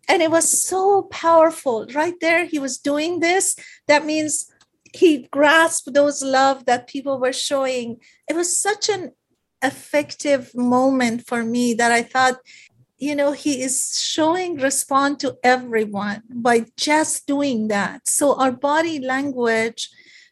[0.09, 1.87] and it was so powerful.
[1.94, 3.57] Right there he was doing this
[3.88, 4.51] that means
[4.94, 7.99] he grasped those love that people were showing.
[8.29, 9.12] It was such an
[9.62, 12.37] effective moment for me that I thought,
[12.99, 18.09] you know, he is showing respond to everyone by just doing that.
[18.09, 19.90] So our body language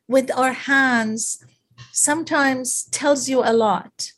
[0.09, 1.45] with our hands
[1.93, 4.11] sometimes tells you a lot.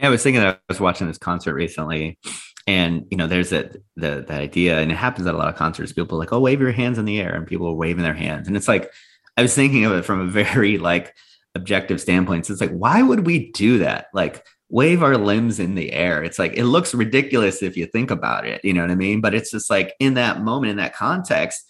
[0.00, 2.18] I was thinking I was watching this concert recently
[2.66, 5.56] and you know there's that the, the idea and it happens at a lot of
[5.56, 8.14] concerts people like oh wave your hands in the air and people are waving their
[8.14, 8.92] hands and it's like
[9.36, 11.14] i was thinking of it from a very like
[11.54, 12.50] objective standpoints.
[12.50, 14.06] It's like why would we do that?
[14.12, 16.24] Like wave our limbs in the air.
[16.24, 19.20] It's like it looks ridiculous if you think about it you know what i mean?
[19.20, 21.64] But it's just like in that moment in that context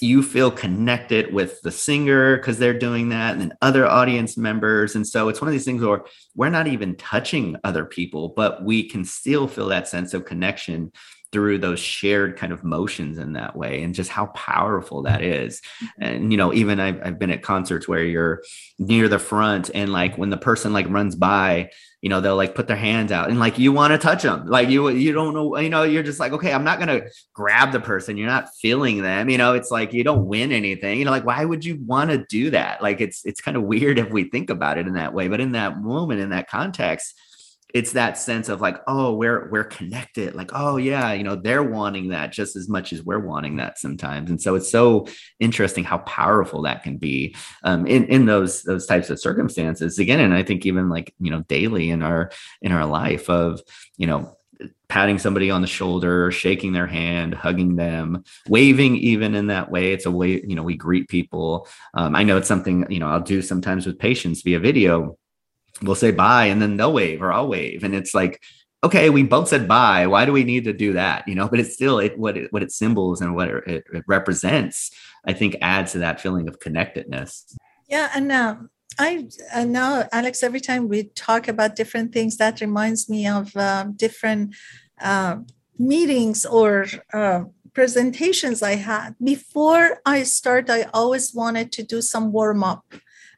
[0.00, 4.96] you feel connected with the singer because they're doing that and then other audience members.
[4.96, 6.02] And so it's one of these things where
[6.34, 10.90] we're not even touching other people but we can still feel that sense of connection
[11.32, 15.60] through those shared kind of motions in that way and just how powerful that is.
[15.60, 16.02] Mm-hmm.
[16.02, 18.42] and you know even I've, I've been at concerts where you're
[18.78, 22.54] near the front and like when the person like runs by you know they'll like
[22.54, 25.34] put their hands out and like you want to touch them like you you don't
[25.34, 27.02] know you know you're just like okay i'm not gonna
[27.38, 28.16] grab the person.
[28.16, 29.30] You're not feeling them.
[29.30, 30.98] You know it's like you don't win anything.
[30.98, 32.82] You know like why would you want to do that?
[32.82, 35.40] Like it's it's kind of weird if we think about it in that way but
[35.40, 37.14] in that moment in that context
[37.74, 41.62] it's that sense of like oh we're we're connected like oh yeah you know they're
[41.62, 45.06] wanting that just as much as we're wanting that sometimes and so it's so
[45.38, 50.20] interesting how powerful that can be um, in in those those types of circumstances again
[50.20, 52.30] and i think even like you know daily in our
[52.62, 53.60] in our life of
[53.96, 54.34] you know
[54.88, 59.92] patting somebody on the shoulder shaking their hand hugging them waving even in that way
[59.92, 63.08] it's a way you know we greet people um, i know it's something you know
[63.08, 65.17] i'll do sometimes with patients via video
[65.82, 67.84] we'll say bye and then they'll wave or I'll wave.
[67.84, 68.42] And it's like,
[68.84, 70.06] okay, we both said bye.
[70.06, 71.26] Why do we need to do that?
[71.26, 74.04] You know, but it's still it, what it, what it symbols and what it, it
[74.06, 74.90] represents,
[75.26, 77.56] I think adds to that feeling of connectedness.
[77.88, 78.10] Yeah.
[78.14, 83.08] And now I uh, now, Alex, every time we talk about different things, that reminds
[83.08, 84.54] me of uh, different
[85.00, 85.36] uh,
[85.78, 89.14] meetings or uh, presentations I had.
[89.22, 92.84] Before I start, I always wanted to do some warm up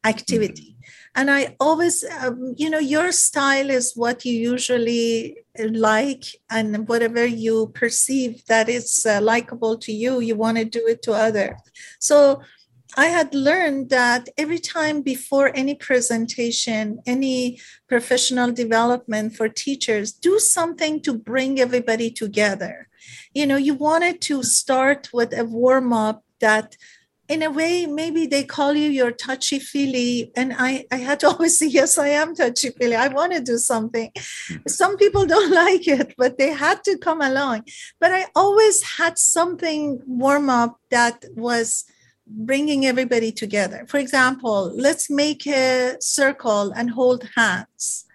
[0.05, 0.63] activity.
[0.63, 0.80] Mm-hmm
[1.15, 7.25] and i always um, you know your style is what you usually like and whatever
[7.25, 11.57] you perceive that is uh, likable to you you want to do it to other.
[11.99, 12.41] so
[12.97, 20.39] i had learned that every time before any presentation any professional development for teachers do
[20.39, 22.89] something to bring everybody together
[23.35, 26.77] you know you wanted to start with a warm up that
[27.31, 30.33] in a way, maybe they call you your touchy feely.
[30.35, 32.97] And I, I had to always say, yes, I am touchy feely.
[32.97, 34.11] I want to do something.
[34.17, 34.69] Mm-hmm.
[34.69, 37.67] Some people don't like it, but they had to come along.
[38.01, 41.85] But I always had something warm up that was
[42.27, 43.87] bringing everybody together.
[43.89, 48.07] For example, let's make a circle and hold hands.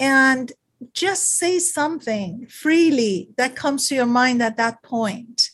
[0.00, 0.50] And
[0.94, 5.50] just say something freely that comes to your mind at that point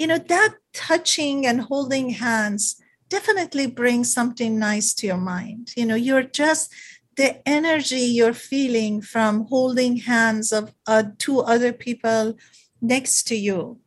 [0.00, 5.72] you know, that touching and holding hands definitely brings something nice to your mind.
[5.76, 6.72] You know, you're just
[7.16, 12.36] the energy you're feeling from holding hands of uh, two other people
[12.80, 13.78] next to you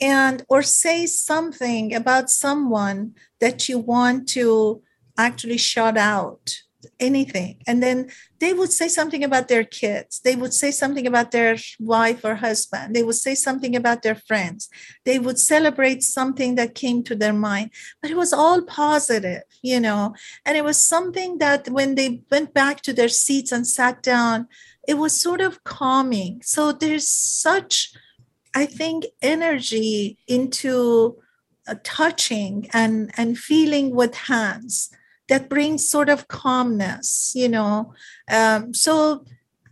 [0.00, 4.82] and or say something about someone that you want to
[5.16, 6.62] actually shout out
[6.98, 7.58] anything.
[7.66, 10.20] And then they would say something about their kids.
[10.20, 12.94] They would say something about their wife or husband.
[12.94, 14.68] They would say something about their friends.
[15.04, 17.70] They would celebrate something that came to their mind.
[18.00, 20.14] But it was all positive you know?
[20.44, 24.48] And it was something that when they went back to their seats and sat down
[24.88, 26.40] it was sort of calming.
[26.42, 27.92] So there's such
[28.52, 31.16] i think energy into
[31.68, 34.90] uh, touching and and feeling with hands
[35.30, 37.94] that brings sort of calmness, you know.
[38.28, 39.24] Um, so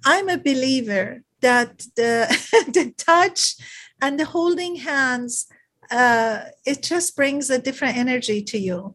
[0.05, 2.29] I'm a believer that the,
[2.73, 3.57] the touch
[4.01, 5.49] and the holding hands,
[5.91, 8.95] uh, it just brings a different energy to you.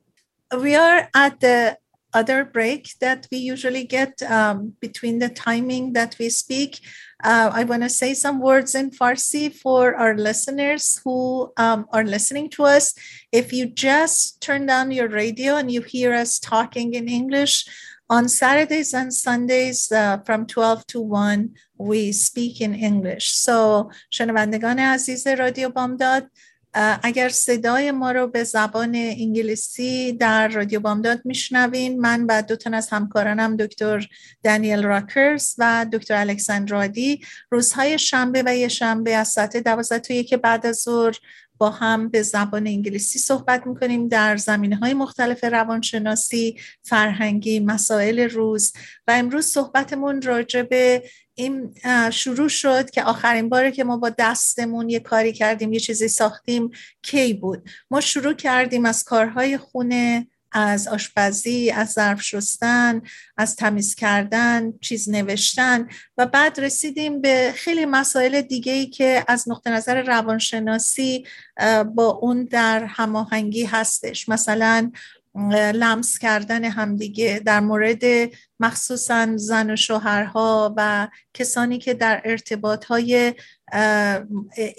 [0.57, 1.77] We are at the
[2.13, 6.79] other break that we usually get um, between the timing that we speak.
[7.22, 12.04] Uh, I want to say some words in Farsi for our listeners who um, are
[12.04, 12.94] listening to us.
[13.32, 17.66] If you just turn down your radio and you hear us talking in English,
[18.10, 23.30] on Saturdays and Sundays uh, from 12 to 1 we speak in English.
[23.30, 26.30] So شنوندگان عزیز رادیو بامداد
[27.03, 32.73] اگر صدای ما رو به زبان انگلیسی در رادیو بامداد میشنوین من و دو تن
[32.73, 34.07] از همکارانم دکتر
[34.43, 40.33] دانیل راکرز و دکتر الکساندرادی روزهای شنبه و یه شنبه از ساعت دوازده تا یک
[40.33, 41.17] بعد از ظهر
[41.57, 48.73] با هم به زبان انگلیسی صحبت می‌کنیم در زمینه های مختلف روانشناسی، فرهنگی، مسائل روز.
[49.07, 51.03] و امروز صحبتمون راجع به
[51.35, 51.75] این
[52.11, 56.69] شروع شد که آخرین باره که ما با دستمون یه کاری کردیم یه چیزی ساختیم
[57.01, 63.01] کی بود؟ ما شروع کردیم از کارهای خونه از آشپزی از ظرف شستن
[63.37, 69.49] از تمیز کردن چیز نوشتن و بعد رسیدیم به خیلی مسائل دیگه ای که از
[69.49, 71.25] نقطه نظر روانشناسی
[71.95, 74.29] با اون در هماهنگی هستش.
[74.29, 74.91] مثلا
[75.73, 78.03] لمس کردن همدیگه در مورد
[78.59, 83.33] مخصوصا زن و شوهرها و کسانی که در ارتباط های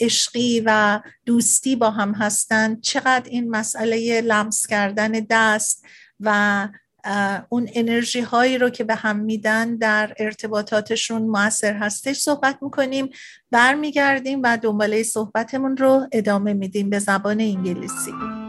[0.00, 5.84] عشقی و دوستی با هم هستن چقدر این مسئله لمس کردن دست
[6.20, 6.68] و
[7.48, 13.10] اون انرژی هایی رو که به هم میدن در ارتباطاتشون موثر هستش صحبت می‌کنیم
[13.50, 18.43] برمیگردیم و دنباله صحبتمون رو ادامه میدیم به زبان انگلیسی.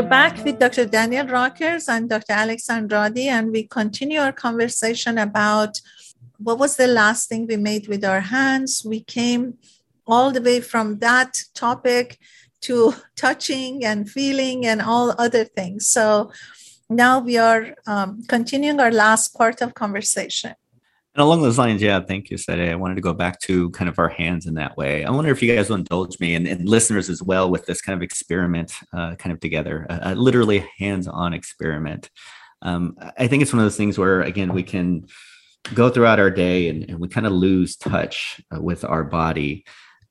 [0.00, 0.86] We're back with Dr.
[0.86, 2.32] Daniel Rockers and Dr.
[2.32, 5.78] Alex Andrade, and we continue our conversation about
[6.38, 8.82] what was the last thing we made with our hands.
[8.82, 9.58] We came
[10.06, 12.18] all the way from that topic
[12.62, 15.88] to touching and feeling and all other things.
[15.88, 16.32] So
[16.88, 20.54] now we are um, continuing our last part of conversation.
[21.14, 22.70] And along those lines, yeah, thank you, Saideh.
[22.70, 25.04] I wanted to go back to kind of our hands in that way.
[25.04, 27.80] I wonder if you guys will indulge me and, and listeners as well with this
[27.80, 32.10] kind of experiment, uh, kind of together, literally hands-on experiment.
[32.62, 35.06] Um, I think it's one of those things where, again, we can
[35.74, 39.64] go throughout our day and, and we kind of lose touch uh, with our body,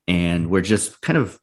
[0.06, 1.40] and we're just kind of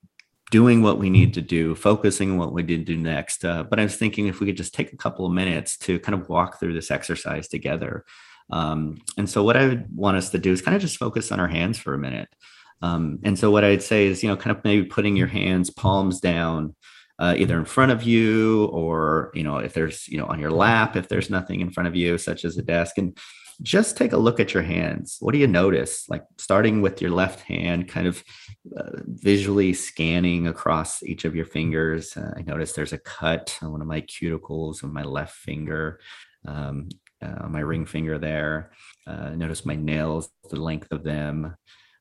[0.51, 3.43] doing what we need to do, focusing on what we need to do next.
[3.43, 5.99] Uh, but I was thinking if we could just take a couple of minutes to
[5.99, 8.05] kind of walk through this exercise together.
[8.49, 11.31] Um, and so what I would want us to do is kind of just focus
[11.31, 12.29] on our hands for a minute.
[12.81, 15.69] Um, and so what I'd say is, you know, kind of maybe putting your hands
[15.69, 16.75] palms down,
[17.19, 20.51] uh, either in front of you or, you know, if there's, you know, on your
[20.51, 23.17] lap, if there's nothing in front of you, such as a desk, and
[23.63, 25.17] just take a look at your hands.
[25.19, 26.07] What do you notice?
[26.07, 28.23] Like starting with your left hand, kind of
[28.77, 32.15] uh, visually scanning across each of your fingers.
[32.15, 35.99] Uh, I notice there's a cut on one of my cuticles on my left finger.
[36.45, 36.89] Um,
[37.21, 38.71] uh, my ring finger there.
[39.05, 41.55] Uh, notice my nails, the length of them.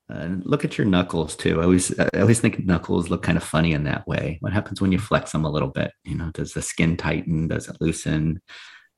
[0.09, 1.59] Uh, and look at your knuckles too.
[1.59, 4.37] I always, I always think knuckles look kind of funny in that way.
[4.41, 5.91] What happens when you flex them a little bit?
[6.05, 7.47] You know, does the skin tighten?
[7.47, 8.41] Does it loosen?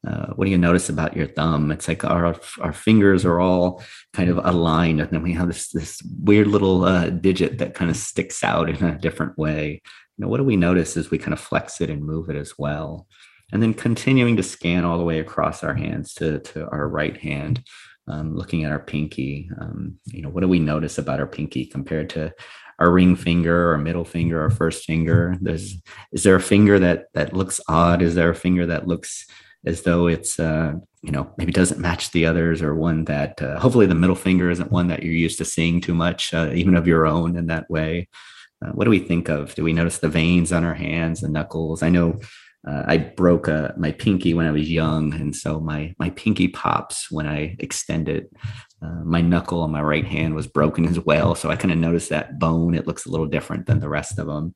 [0.07, 1.71] Uh, what do you notice about your thumb?
[1.71, 5.69] It's like our our fingers are all kind of aligned, and then we have this
[5.71, 9.81] this weird little uh, digit that kind of sticks out in a different way.
[10.17, 12.37] You know, what do we notice as we kind of flex it and move it
[12.37, 13.07] as well?
[13.51, 17.17] And then continuing to scan all the way across our hands to, to our right
[17.17, 17.63] hand,
[18.07, 19.49] um, looking at our pinky.
[19.59, 22.33] Um, you know, what do we notice about our pinky compared to
[22.79, 25.35] our ring finger, our middle finger, our first finger?
[25.41, 25.75] There's
[26.11, 28.01] is there a finger that that looks odd?
[28.01, 29.25] Is there a finger that looks
[29.65, 33.59] as though it's uh, you know maybe doesn't match the others, or one that uh,
[33.59, 36.75] hopefully the middle finger isn't one that you're used to seeing too much, uh, even
[36.75, 38.07] of your own in that way.
[38.63, 39.55] Uh, what do we think of?
[39.55, 41.81] Do we notice the veins on our hands, the knuckles?
[41.81, 42.19] I know
[42.67, 46.49] uh, I broke uh, my pinky when I was young, and so my my pinky
[46.49, 48.31] pops when I extend it.
[48.81, 51.77] Uh, my knuckle on my right hand was broken as well, so I kind of
[51.77, 52.75] noticed that bone.
[52.75, 54.55] It looks a little different than the rest of them,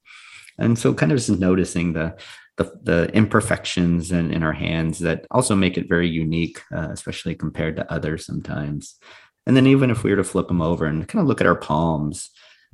[0.57, 2.15] and so kind of just noticing the
[2.57, 7.33] the, the imperfections in, in our hands that also make it very unique, uh, especially
[7.35, 8.99] compared to others sometimes.
[9.47, 11.47] And then even if we were to flip them over and kind of look at
[11.47, 12.29] our palms,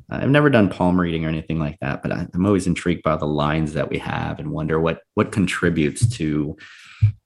[0.10, 3.26] I've never done palm reading or anything like that, but I'm always intrigued by the
[3.26, 6.57] lines that we have and wonder what what contributes to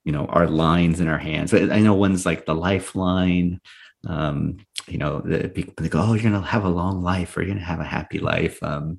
[0.04, 1.54] you know our lines in our hands.
[1.54, 3.60] I know one's like the lifeline
[4.06, 5.20] um, you know,
[5.54, 7.84] people they go, "Oh, you're gonna have a long life, or you're gonna have a
[7.84, 8.98] happy life," um,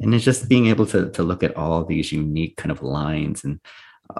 [0.00, 3.44] and it's just being able to to look at all these unique kind of lines
[3.44, 3.60] and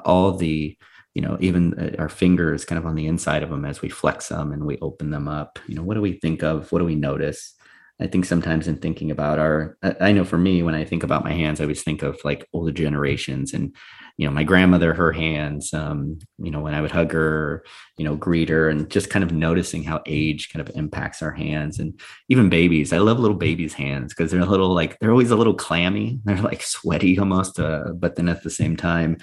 [0.04, 0.76] all the
[1.14, 3.88] you know even uh, our fingers kind of on the inside of them as we
[3.88, 5.58] flex them and we open them up.
[5.66, 6.70] You know what do we think of?
[6.72, 7.54] What do we notice
[8.00, 11.24] i think sometimes in thinking about our i know for me when i think about
[11.24, 13.74] my hands i always think of like older generations and
[14.16, 17.64] you know my grandmother her hands um, you know when i would hug her
[17.98, 21.32] you know greet her and just kind of noticing how age kind of impacts our
[21.32, 22.92] hands and even babies.
[22.92, 26.20] I love little babies hands because they're a little like they're always a little clammy.
[26.24, 29.18] They're like sweaty almost uh, but then at the same time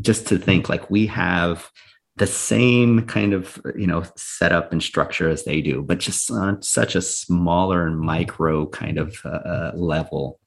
[0.00, 1.70] just to think like we have
[2.16, 6.62] the same kind of you know setup and structure as they do but just on
[6.62, 10.38] such a smaller and micro kind of uh, uh level.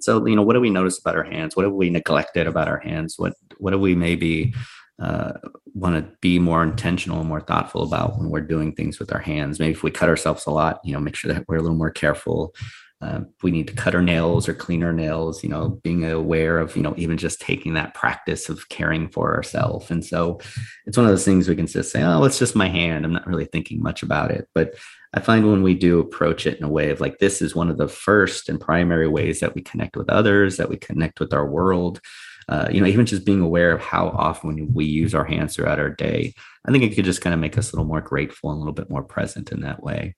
[0.00, 1.54] So you know what do we notice about our hands?
[1.54, 3.14] What have we neglected about our hands?
[3.18, 4.52] What what do we maybe
[5.00, 5.34] uh,
[5.74, 9.20] want to be more intentional and more thoughtful about when we're doing things with our
[9.20, 9.60] hands?
[9.60, 11.76] Maybe if we cut ourselves a lot you know make sure that we're a little
[11.76, 12.52] more careful
[13.04, 16.58] uh, we need to cut our nails or clean our nails you know being aware
[16.58, 20.40] of you know even just taking that practice of caring for ourselves and so
[20.86, 23.04] it's one of those things we can just say oh it's just my hand.
[23.04, 24.48] I'm not really thinking much about it.
[24.54, 24.74] But
[25.14, 27.70] i find when we do approach it in a way of like this is one
[27.70, 31.32] of the first and primary ways that we connect with others that we connect with
[31.32, 32.00] our world
[32.48, 35.78] uh, you know even just being aware of how often we use our hands throughout
[35.78, 36.34] our day
[36.66, 38.60] i think it could just kind of make us a little more grateful and a
[38.60, 40.14] little bit more present in that way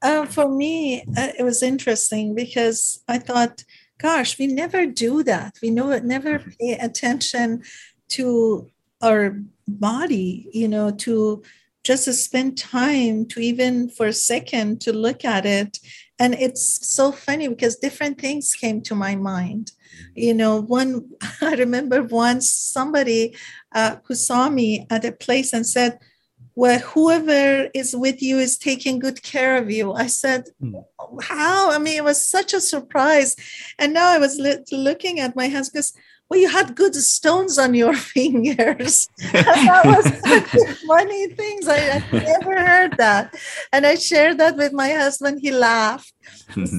[0.00, 3.64] Uh, for me, uh, it was interesting because I thought,
[3.98, 5.58] gosh, we never do that.
[5.60, 6.52] We know never mm-hmm.
[6.58, 7.64] pay attention
[8.08, 8.70] to
[9.04, 9.38] our
[9.68, 11.42] body, you know, to
[11.84, 15.78] just to spend time to even for a second to look at it.
[16.18, 19.72] And it's so funny because different things came to my mind.
[20.14, 21.10] You know, one,
[21.42, 23.36] I remember once somebody
[23.74, 25.98] uh, who saw me at a place and said,
[26.56, 29.92] well, whoever is with you is taking good care of you.
[29.92, 30.76] I said, hmm.
[31.20, 31.70] How?
[31.70, 33.36] I mean, it was such a surprise.
[33.78, 34.40] And now I was
[34.72, 35.92] looking at my hands because
[36.30, 39.08] well, you had good stones on your fingers.
[39.32, 41.68] that was such funny things.
[41.68, 43.34] I, I never heard that.
[43.72, 45.40] And I shared that with my husband.
[45.42, 46.12] He laughed.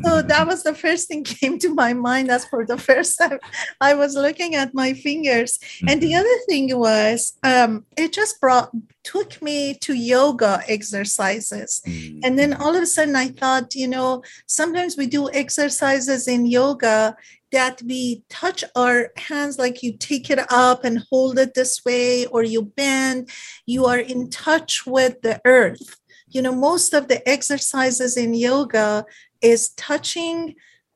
[0.01, 3.39] so that was the first thing came to my mind as for the first time
[3.79, 5.59] I was looking at my fingers.
[5.87, 6.19] And the mm-hmm.
[6.19, 8.71] other thing was um, it just brought
[9.03, 11.81] took me to yoga exercises.
[12.23, 16.47] And then all of a sudden I thought, you know, sometimes we do exercises in
[16.47, 17.15] yoga
[17.55, 22.25] that we touch our hands like you take it up and hold it this way
[22.25, 23.29] or you bend
[23.65, 25.95] you are in touch with the earth
[26.27, 29.05] you know most of the exercises in yoga
[29.41, 30.55] is touching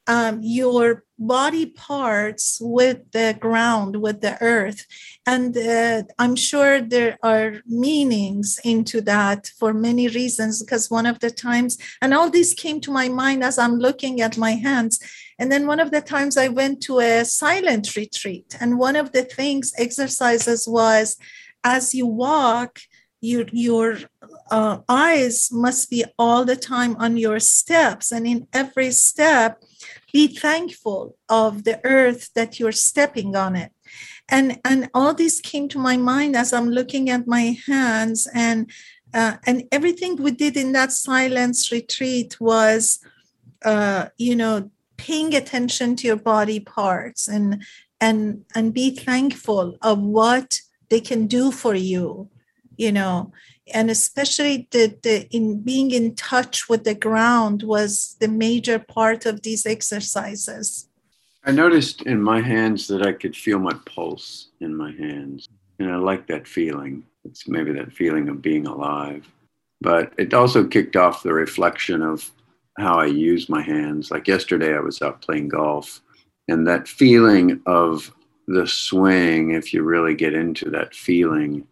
[0.10, 4.88] um, your body parts with the ground, with the earth.
[5.28, 11.20] And uh, I'm sure there are meanings into that for many reasons, because one of
[11.20, 15.00] the times, and all this came to my mind as I'm looking at my hands.
[15.40, 19.14] And then one of the times I went to a silent retreat, and one of
[19.14, 21.18] the things, exercises was
[21.64, 22.80] as you walk,
[23.22, 23.98] your your
[24.52, 28.12] uh, eyes must be all the time on your steps.
[28.12, 29.62] And in every step
[30.14, 33.72] be thankful of the earth that you're stepping on it.
[34.30, 38.28] And and all this came to my mind as i'm looking at my hands.
[38.34, 38.70] And
[39.14, 43.00] uh, and everything we did in that silence retreat was
[43.66, 44.72] uh, you know
[45.06, 47.64] paying attention to your body parts and
[48.00, 52.30] and and be thankful of what they can do for you
[52.80, 53.32] you know?
[53.72, 59.28] And especially the, the in being in touch with the ground was the major part
[59.28, 60.88] of these exercises.
[61.44, 65.48] I noticed in my hands that i could feel my pulse in my hands
[65.78, 67.04] and i like that feeling.
[67.26, 69.30] It's maybe that feeling of being alive.
[69.82, 72.32] But it also kicked off the reflection of
[72.80, 76.02] how i use my hands like yesterday i was out playing golf
[76.48, 78.12] and that feeling of
[78.48, 81.68] the swing if you really get into that feeling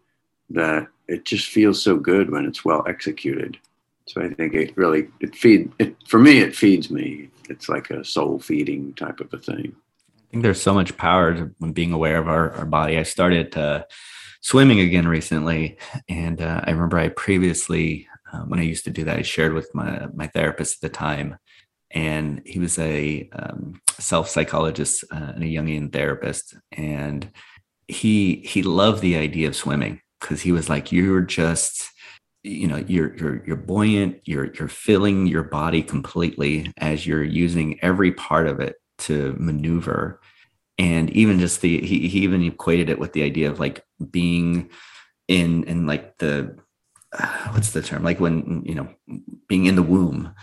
[0.50, 3.58] that it just feels so good when it's well executed.
[4.06, 6.38] So I think it really it feed it for me.
[6.38, 7.30] It feeds me.
[7.50, 9.74] It's like a soul feeding type of a thing.
[9.74, 12.98] I think there's so much power when being aware of our, our body.
[12.98, 13.84] I started uh,
[14.40, 15.78] swimming again recently,
[16.08, 19.52] and uh, I remember I previously uh, when I used to do that, I shared
[19.52, 21.38] with my my therapist at the time
[21.90, 27.30] and he was a um, self psychologist uh, and a Jungian therapist, and
[27.86, 31.88] he he loved the idea of swimming because he was like, you're just
[32.44, 37.78] you know you're you're you're buoyant you're you're filling your body completely as you're using
[37.82, 40.20] every part of it to maneuver.
[40.78, 44.70] And even just the he, he even equated it with the idea of like being
[45.26, 46.58] in in like the
[47.52, 48.02] what's the term?
[48.02, 48.88] Like when you know
[49.48, 50.34] being in the womb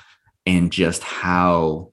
[0.45, 1.91] and just how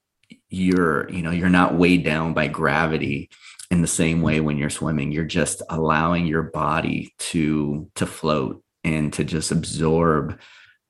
[0.49, 3.31] you're you know you're not weighed down by gravity
[3.70, 5.12] in the same way when you're swimming.
[5.12, 10.39] You're just allowing your body to to float and to just absorb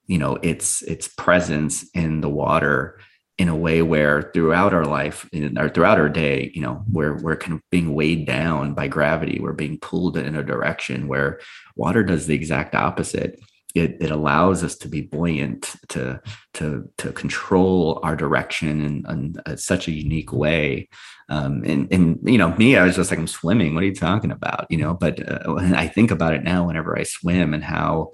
[0.06, 2.98] you know its its presence in the water
[3.38, 7.36] in a way where throughout our life or throughout our day you know we're we're
[7.36, 9.38] kind of being weighed down by gravity.
[9.40, 11.40] We're being pulled in a direction where
[11.76, 13.40] water does the exact opposite
[13.74, 16.20] it, it allows us to be buoyant to
[16.54, 20.88] to to control our direction in, in, in such a unique way.
[21.28, 23.74] Um, and and you know me i was just like i'm swimming.
[23.74, 24.66] What are you talking about?
[24.70, 28.12] You know but uh, i think about it now whenever i swim and how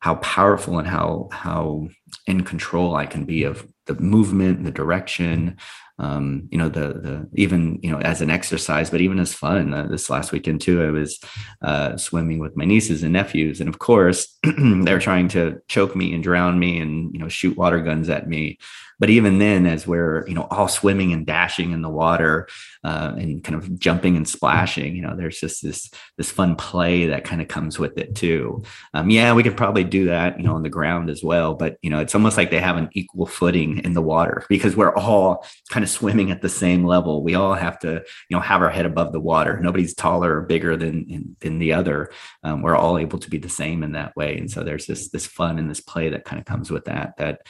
[0.00, 1.88] how powerful and how how
[2.26, 5.56] in control i can be of the movement the direction
[6.00, 9.74] um, you know the the even you know as an exercise but even as fun
[9.74, 11.20] uh, this last weekend too i was
[11.62, 13.60] uh, swimming with my nieces and nephews.
[13.60, 17.56] And of course they're trying to choke me and drown me and you know shoot
[17.56, 18.58] water guns at me
[19.00, 22.46] but even then, as we're you know all swimming and dashing in the water
[22.84, 27.06] uh, and kind of jumping and splashing, you know, there's just this this fun play
[27.06, 28.62] that kind of comes with it too.
[28.92, 31.78] Um, yeah, we could probably do that, you know, on the ground as well, but
[31.82, 34.94] you know, it's almost like they have an equal footing in the water because we're
[34.94, 37.22] all kind of swimming at the same level.
[37.22, 39.58] We all have to, you know, have our head above the water.
[39.60, 42.10] Nobody's taller or bigger than than the other.
[42.44, 45.08] Um, we're all able to be the same in that way, and so there's this
[45.08, 47.16] this fun and this play that kind of comes with that.
[47.16, 47.40] That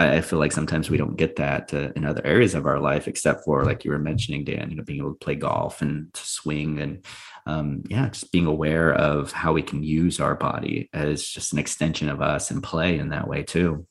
[0.00, 3.06] I feel like sometimes we don't get that uh, in other areas of our life,
[3.06, 6.12] except for like you were mentioning, Dan, you know, being able to play golf and
[6.14, 7.04] to swing and
[7.46, 11.58] um, yeah, just being aware of how we can use our body as just an
[11.58, 13.86] extension of us and play in that way too.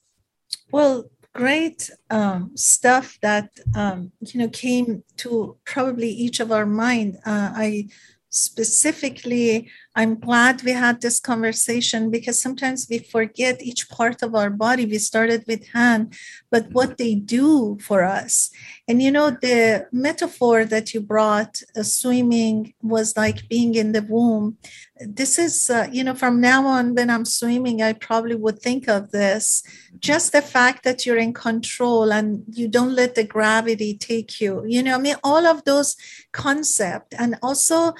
[0.72, 7.18] Well, great um, stuff that um, you know came to probably each of our mind.
[7.26, 7.89] Uh, I
[8.30, 14.49] specifically i'm glad we had this conversation because sometimes we forget each part of our
[14.49, 14.85] body.
[14.85, 16.13] We started with hand
[16.51, 18.49] but what they do for us.
[18.87, 24.01] And you know the metaphor that you brought uh, swimming was like being in the
[24.01, 24.57] womb.
[24.99, 28.87] This is uh, you know from now on when i'm swimming i probably would think
[28.87, 29.63] of this.
[29.99, 34.63] Just the fact that you're in control and you don't let the gravity take you.
[34.67, 35.95] You know i mean all of those
[36.31, 37.93] concept and also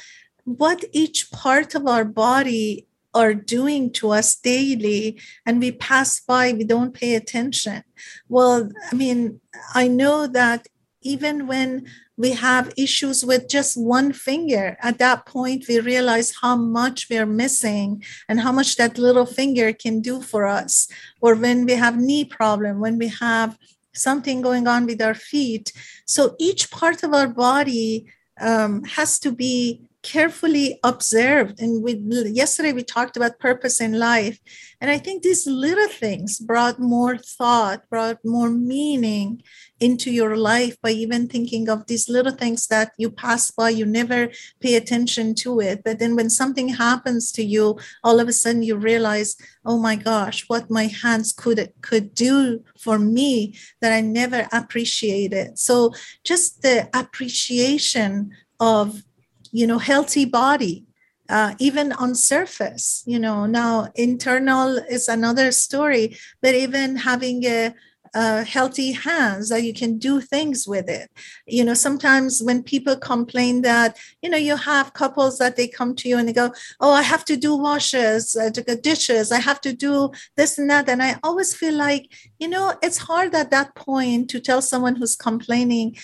[0.58, 6.54] what each part of our body are doing to us daily and we pass by
[6.54, 7.84] we don't pay attention.
[8.28, 9.42] Well i mean
[9.74, 10.68] i know that
[11.02, 11.88] even when
[12.18, 17.26] we have issues with just one finger at that point we realize how much we're
[17.26, 20.88] missing and how much that little finger can do for us.
[21.22, 23.58] Or when we have knee problem when we have
[23.94, 25.72] something going on with our feet.
[26.06, 28.08] So each part of our body
[28.40, 31.60] um, has to be carefully observed.
[31.62, 31.94] And we
[32.34, 34.40] yesterday we talked about purpose in life.
[34.82, 39.44] And i think these little things brought more thought brought more meaning
[39.80, 43.86] into your life by even thinking of these little things that you pass by you
[43.86, 44.30] never
[44.60, 45.84] pay attention to it.
[45.86, 49.96] But then when something happens to you all of a sudden you realize oh my
[49.96, 55.60] gosh what my hands could could do for me that i never appreciated.
[55.60, 55.94] So
[56.24, 59.04] just the appreciation of
[59.52, 60.86] you know healthy body
[61.30, 63.46] uh, even on surface you know.
[63.46, 67.74] Now internal is another story but even having a,
[68.16, 71.12] a healthy hands that you can do things with it.
[71.46, 75.96] You know sometimes when people complain that you know you have couples that they come
[75.96, 79.40] to you and they go oh i have to do washes uh, to dishes i
[79.40, 83.34] have to do this and that and i always feel like you know it's hard
[83.36, 85.96] at that point to tell someone who's complaining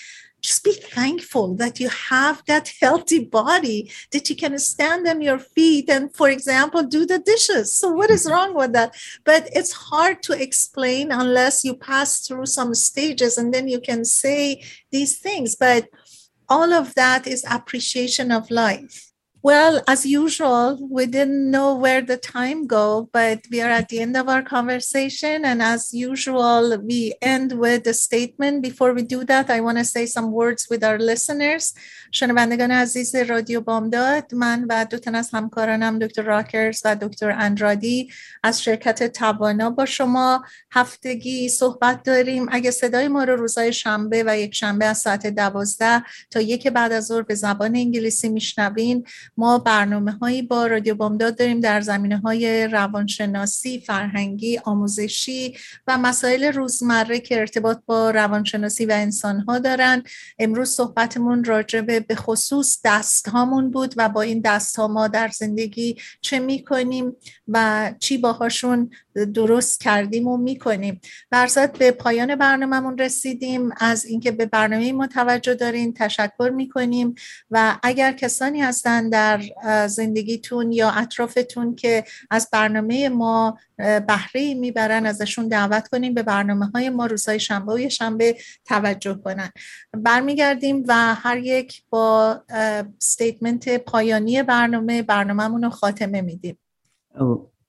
[0.46, 5.38] just be thankful that you have that healthy body that you can stand on your
[5.38, 7.74] feet and for example do the dishes.
[7.74, 8.32] So what is mm-hmm.
[8.32, 8.94] wrong with that?
[9.24, 14.04] But it's hard to explain unless you pass through some stages and then you can
[14.04, 15.56] say these things.
[15.56, 15.88] But
[16.48, 19.12] all of that is appreciation of life
[19.43, 23.99] Well, as usual, we didn't know where the time go, but we are at the
[23.99, 25.45] end of our conversation.
[25.45, 28.61] And as usual, we end with a statement.
[28.61, 31.73] Before we do that, I want to say some words with our listeners.
[32.13, 38.09] شنوندگان عزیز رادیو بامداد من و دو تن از همکارانم دکتر راکرز و دکتر اندرادی
[38.43, 44.39] از شرکت توانا با شما هفتگی صحبت داریم اگه صدای ما رو روزای شنبه و
[44.39, 49.05] یک شنبه از ساعت دوازده تا یک بعد از ظهر به زبان انگلیسی میشنوین
[49.36, 55.56] ما برنامه هایی با رادیو بامداد داریم در زمینه های روانشناسی، فرهنگی، آموزشی
[55.86, 60.02] و مسائل روزمره که ارتباط با روانشناسی و انسان ها دارن.
[60.38, 65.28] امروز صحبتمون راجع به خصوص دست هامون بود و با این دست ها ما در
[65.28, 67.16] زندگی چه می‌کنیم
[67.48, 68.90] و چی باهاشون
[69.34, 71.00] درست کردیم و می‌کنیم.
[71.30, 73.70] برزد به پایان برنامهمون رسیدیم.
[73.80, 77.14] از اینکه به برنامه ما توجه دارین تشکر می‌کنیم
[77.50, 79.25] و اگر کسانی هستن در
[79.88, 86.90] زندگیتون یا اطرافتون که از برنامه ما بهره می‌برن ازشون دعوت کنیم به برنامه های
[86.90, 89.50] ما روزهای شنبه و شنبه توجه کنن
[89.92, 92.40] برمیگردیم و هر یک با
[92.98, 96.58] ستیتمنت پایانی برنامه برنامهمون رو خاتمه میدیم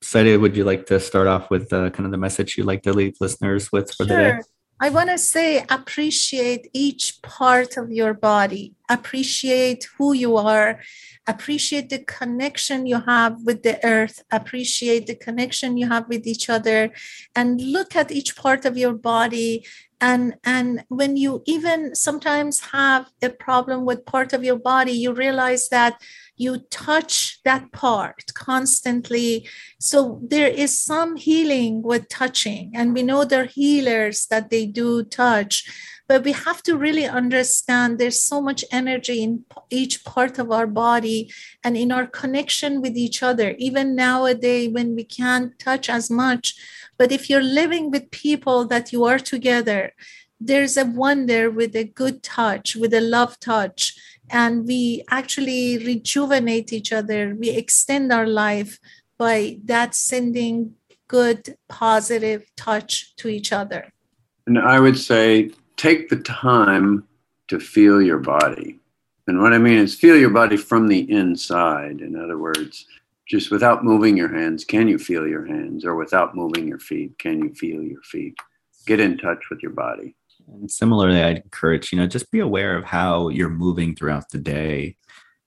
[0.02, 2.84] Saida, would you like to start off with uh, kind of the message you'd like
[2.84, 4.18] to leave listeners with for sure.
[4.18, 4.40] the day?
[4.80, 10.82] I want to say appreciate each part of your body, appreciate who you are,
[11.28, 16.48] appreciate the connection you have with the earth, appreciate the connection you have with each
[16.48, 16.92] other,
[17.36, 19.66] and look at each part of your body.
[20.00, 25.12] And, and when you even sometimes have a problem with part of your body, you
[25.12, 26.00] realize that
[26.38, 29.48] you touch that part constantly.
[29.80, 34.68] So there is some healing with touching, and we know there are healers that they
[34.68, 35.66] do touch.
[36.08, 40.66] But we have to really understand there's so much energy in each part of our
[40.66, 41.34] body
[41.66, 43.56] and in our connection with each other.
[43.58, 46.56] Even nowadays, when we can't touch as much,
[46.98, 49.92] but if you're living with people that you are together,
[50.40, 53.94] there's a wonder with a good touch, with a love touch
[54.30, 57.36] and we actually rejuvenate each other.
[57.38, 58.80] We extend our life
[59.18, 60.76] by that sending
[61.08, 63.94] good positive touch to each other.
[64.46, 67.06] And i would say take the time
[67.48, 68.80] to feel your body.
[69.28, 72.02] And what i mean is feel your body from the inside.
[72.02, 72.86] In other words
[73.28, 75.86] just without moving your hands can you feel your hands?
[75.86, 78.36] Or without moving your feet can you feel your feet?
[78.86, 80.17] Get in touch with your body
[80.48, 84.38] and similarly, I'd encourage, you know, just be aware of how you're moving throughout the
[84.38, 84.96] day.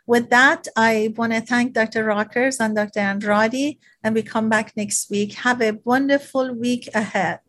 [0.08, 2.06] With that, I want to thank Dr.
[2.06, 3.00] Rockers and Dr.
[3.00, 5.36] Andrade, and we come back next week.
[5.36, 7.40] Have a wonderful week ahead.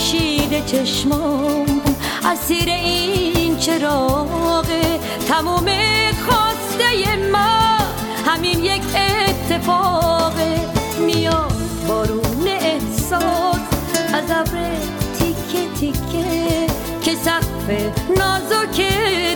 [0.00, 1.80] خورشید چشمام
[2.24, 5.66] اسیر این چراغه تموم
[6.26, 7.78] خواسته ما.
[8.26, 10.32] همین یک اتفاق
[11.06, 11.52] میاد
[11.88, 13.60] بارون احساس.
[14.14, 14.76] از ابر
[15.18, 16.66] تیکه تیکه
[17.02, 17.70] که سقف
[18.18, 18.80] نازک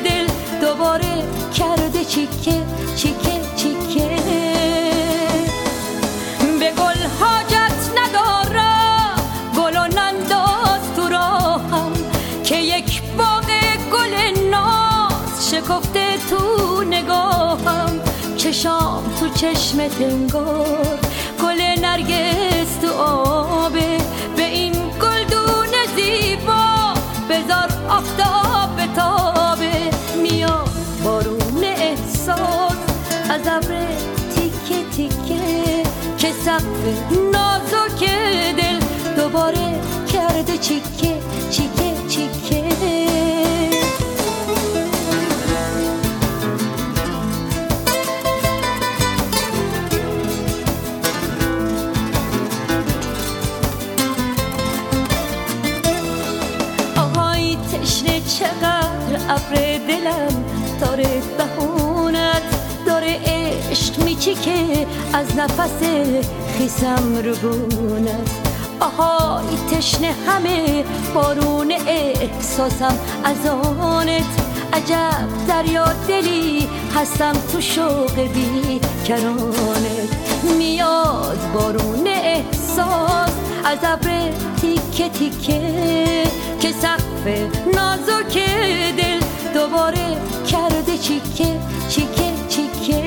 [0.04, 0.26] دل
[0.60, 1.22] دوباره
[1.54, 2.62] کرده چیکه
[2.96, 3.53] چیکه.
[15.64, 18.00] شکفته تو نگاهم
[18.36, 20.98] چشام تو چشم تنگار
[21.42, 23.98] گل نرگس تو آبه
[24.36, 26.94] به این گلدون زیبا.
[27.30, 29.90] بذار آفتاب تابه
[30.22, 30.70] میاد
[31.04, 32.76] بارون احساس
[33.30, 33.86] از ابر
[34.34, 35.82] تیکه تیکه.
[36.18, 38.10] که سقف نازک
[38.56, 38.78] دل
[39.16, 39.80] دوباره
[40.12, 41.14] کرده چیکه
[41.50, 41.73] چیکه.
[59.28, 60.44] ابر دلم
[60.80, 62.42] داره بهونت
[62.86, 63.20] داره
[63.70, 65.82] عشق میچیکه از نفس
[66.58, 73.46] خیسم رو گونت آهای تشنه همه بارون احساسم از
[73.80, 74.24] آنت.
[74.72, 80.10] عجب دریا دلی هستم تو شوق بی کرانت.
[80.58, 83.30] میاد بارون احساس
[83.64, 86.24] از ابر تیکه تیکه
[86.64, 87.26] که سقف
[87.74, 88.38] نازک
[88.96, 89.20] دل
[89.54, 93.02] دوباره کرده چیکه چیکه چیکه.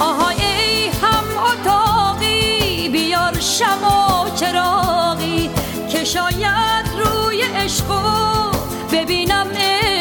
[0.00, 5.50] آهای ای هم اتاقی بیار شم و چراغی
[5.88, 8.50] که شاید روی عشقو
[8.92, 9.46] ببینم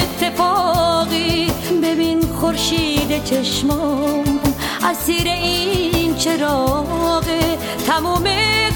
[0.01, 1.51] اتفاقی.
[1.84, 4.39] ببین خورشید چشمام
[4.84, 7.57] اسیر این چراغه
[7.88, 8.24] تموم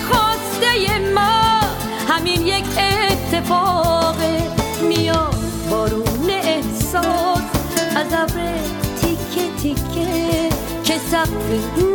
[0.09, 1.46] خواسته من.
[2.28, 2.65] همین یک
[3.11, 4.41] اتفاقه
[4.88, 5.36] میاد
[5.71, 7.41] بارون احساس.
[7.95, 8.53] از ابر
[9.01, 10.49] تیکه تیکه
[10.84, 11.49] که سقف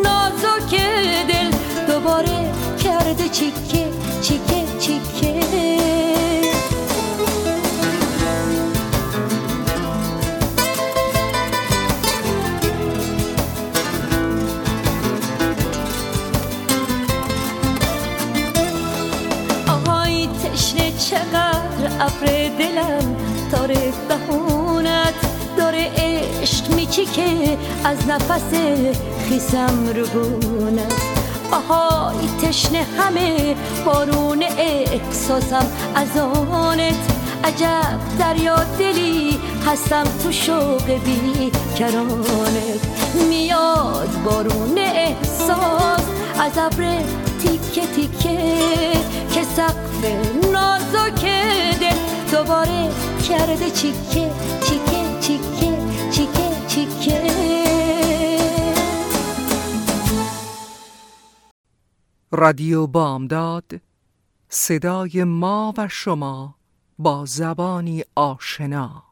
[0.05, 0.81] نازک
[1.29, 1.51] دل
[1.87, 2.53] دوباره
[2.85, 3.87] کرده چیکه
[4.23, 4.62] چیکه.
[21.85, 23.17] ابر دلم
[23.53, 25.15] داره بهونت
[25.57, 25.91] داره
[26.43, 28.55] عشق میچیکه از نفس
[29.29, 30.93] خیسم رو گونت
[31.53, 33.55] آهای تشنه همه
[33.85, 37.23] بارون احساسم از آنت.
[37.45, 42.81] عجب دریا دلی هستم تو شوق بی کرانت
[43.29, 46.03] میاد بارون احساس
[46.41, 46.99] از ابر
[47.43, 48.39] تیکه تیکه
[49.35, 50.05] که سقف
[50.53, 51.72] نازک دل
[52.33, 52.89] دوباره
[53.29, 54.31] کرده چیکه
[54.61, 55.79] چیکه چیکه
[56.11, 57.23] چیکه چیکه.
[62.31, 63.73] رادیو بامداد
[64.49, 66.55] صدای ما و شما
[66.99, 69.12] با زبانی آشنا.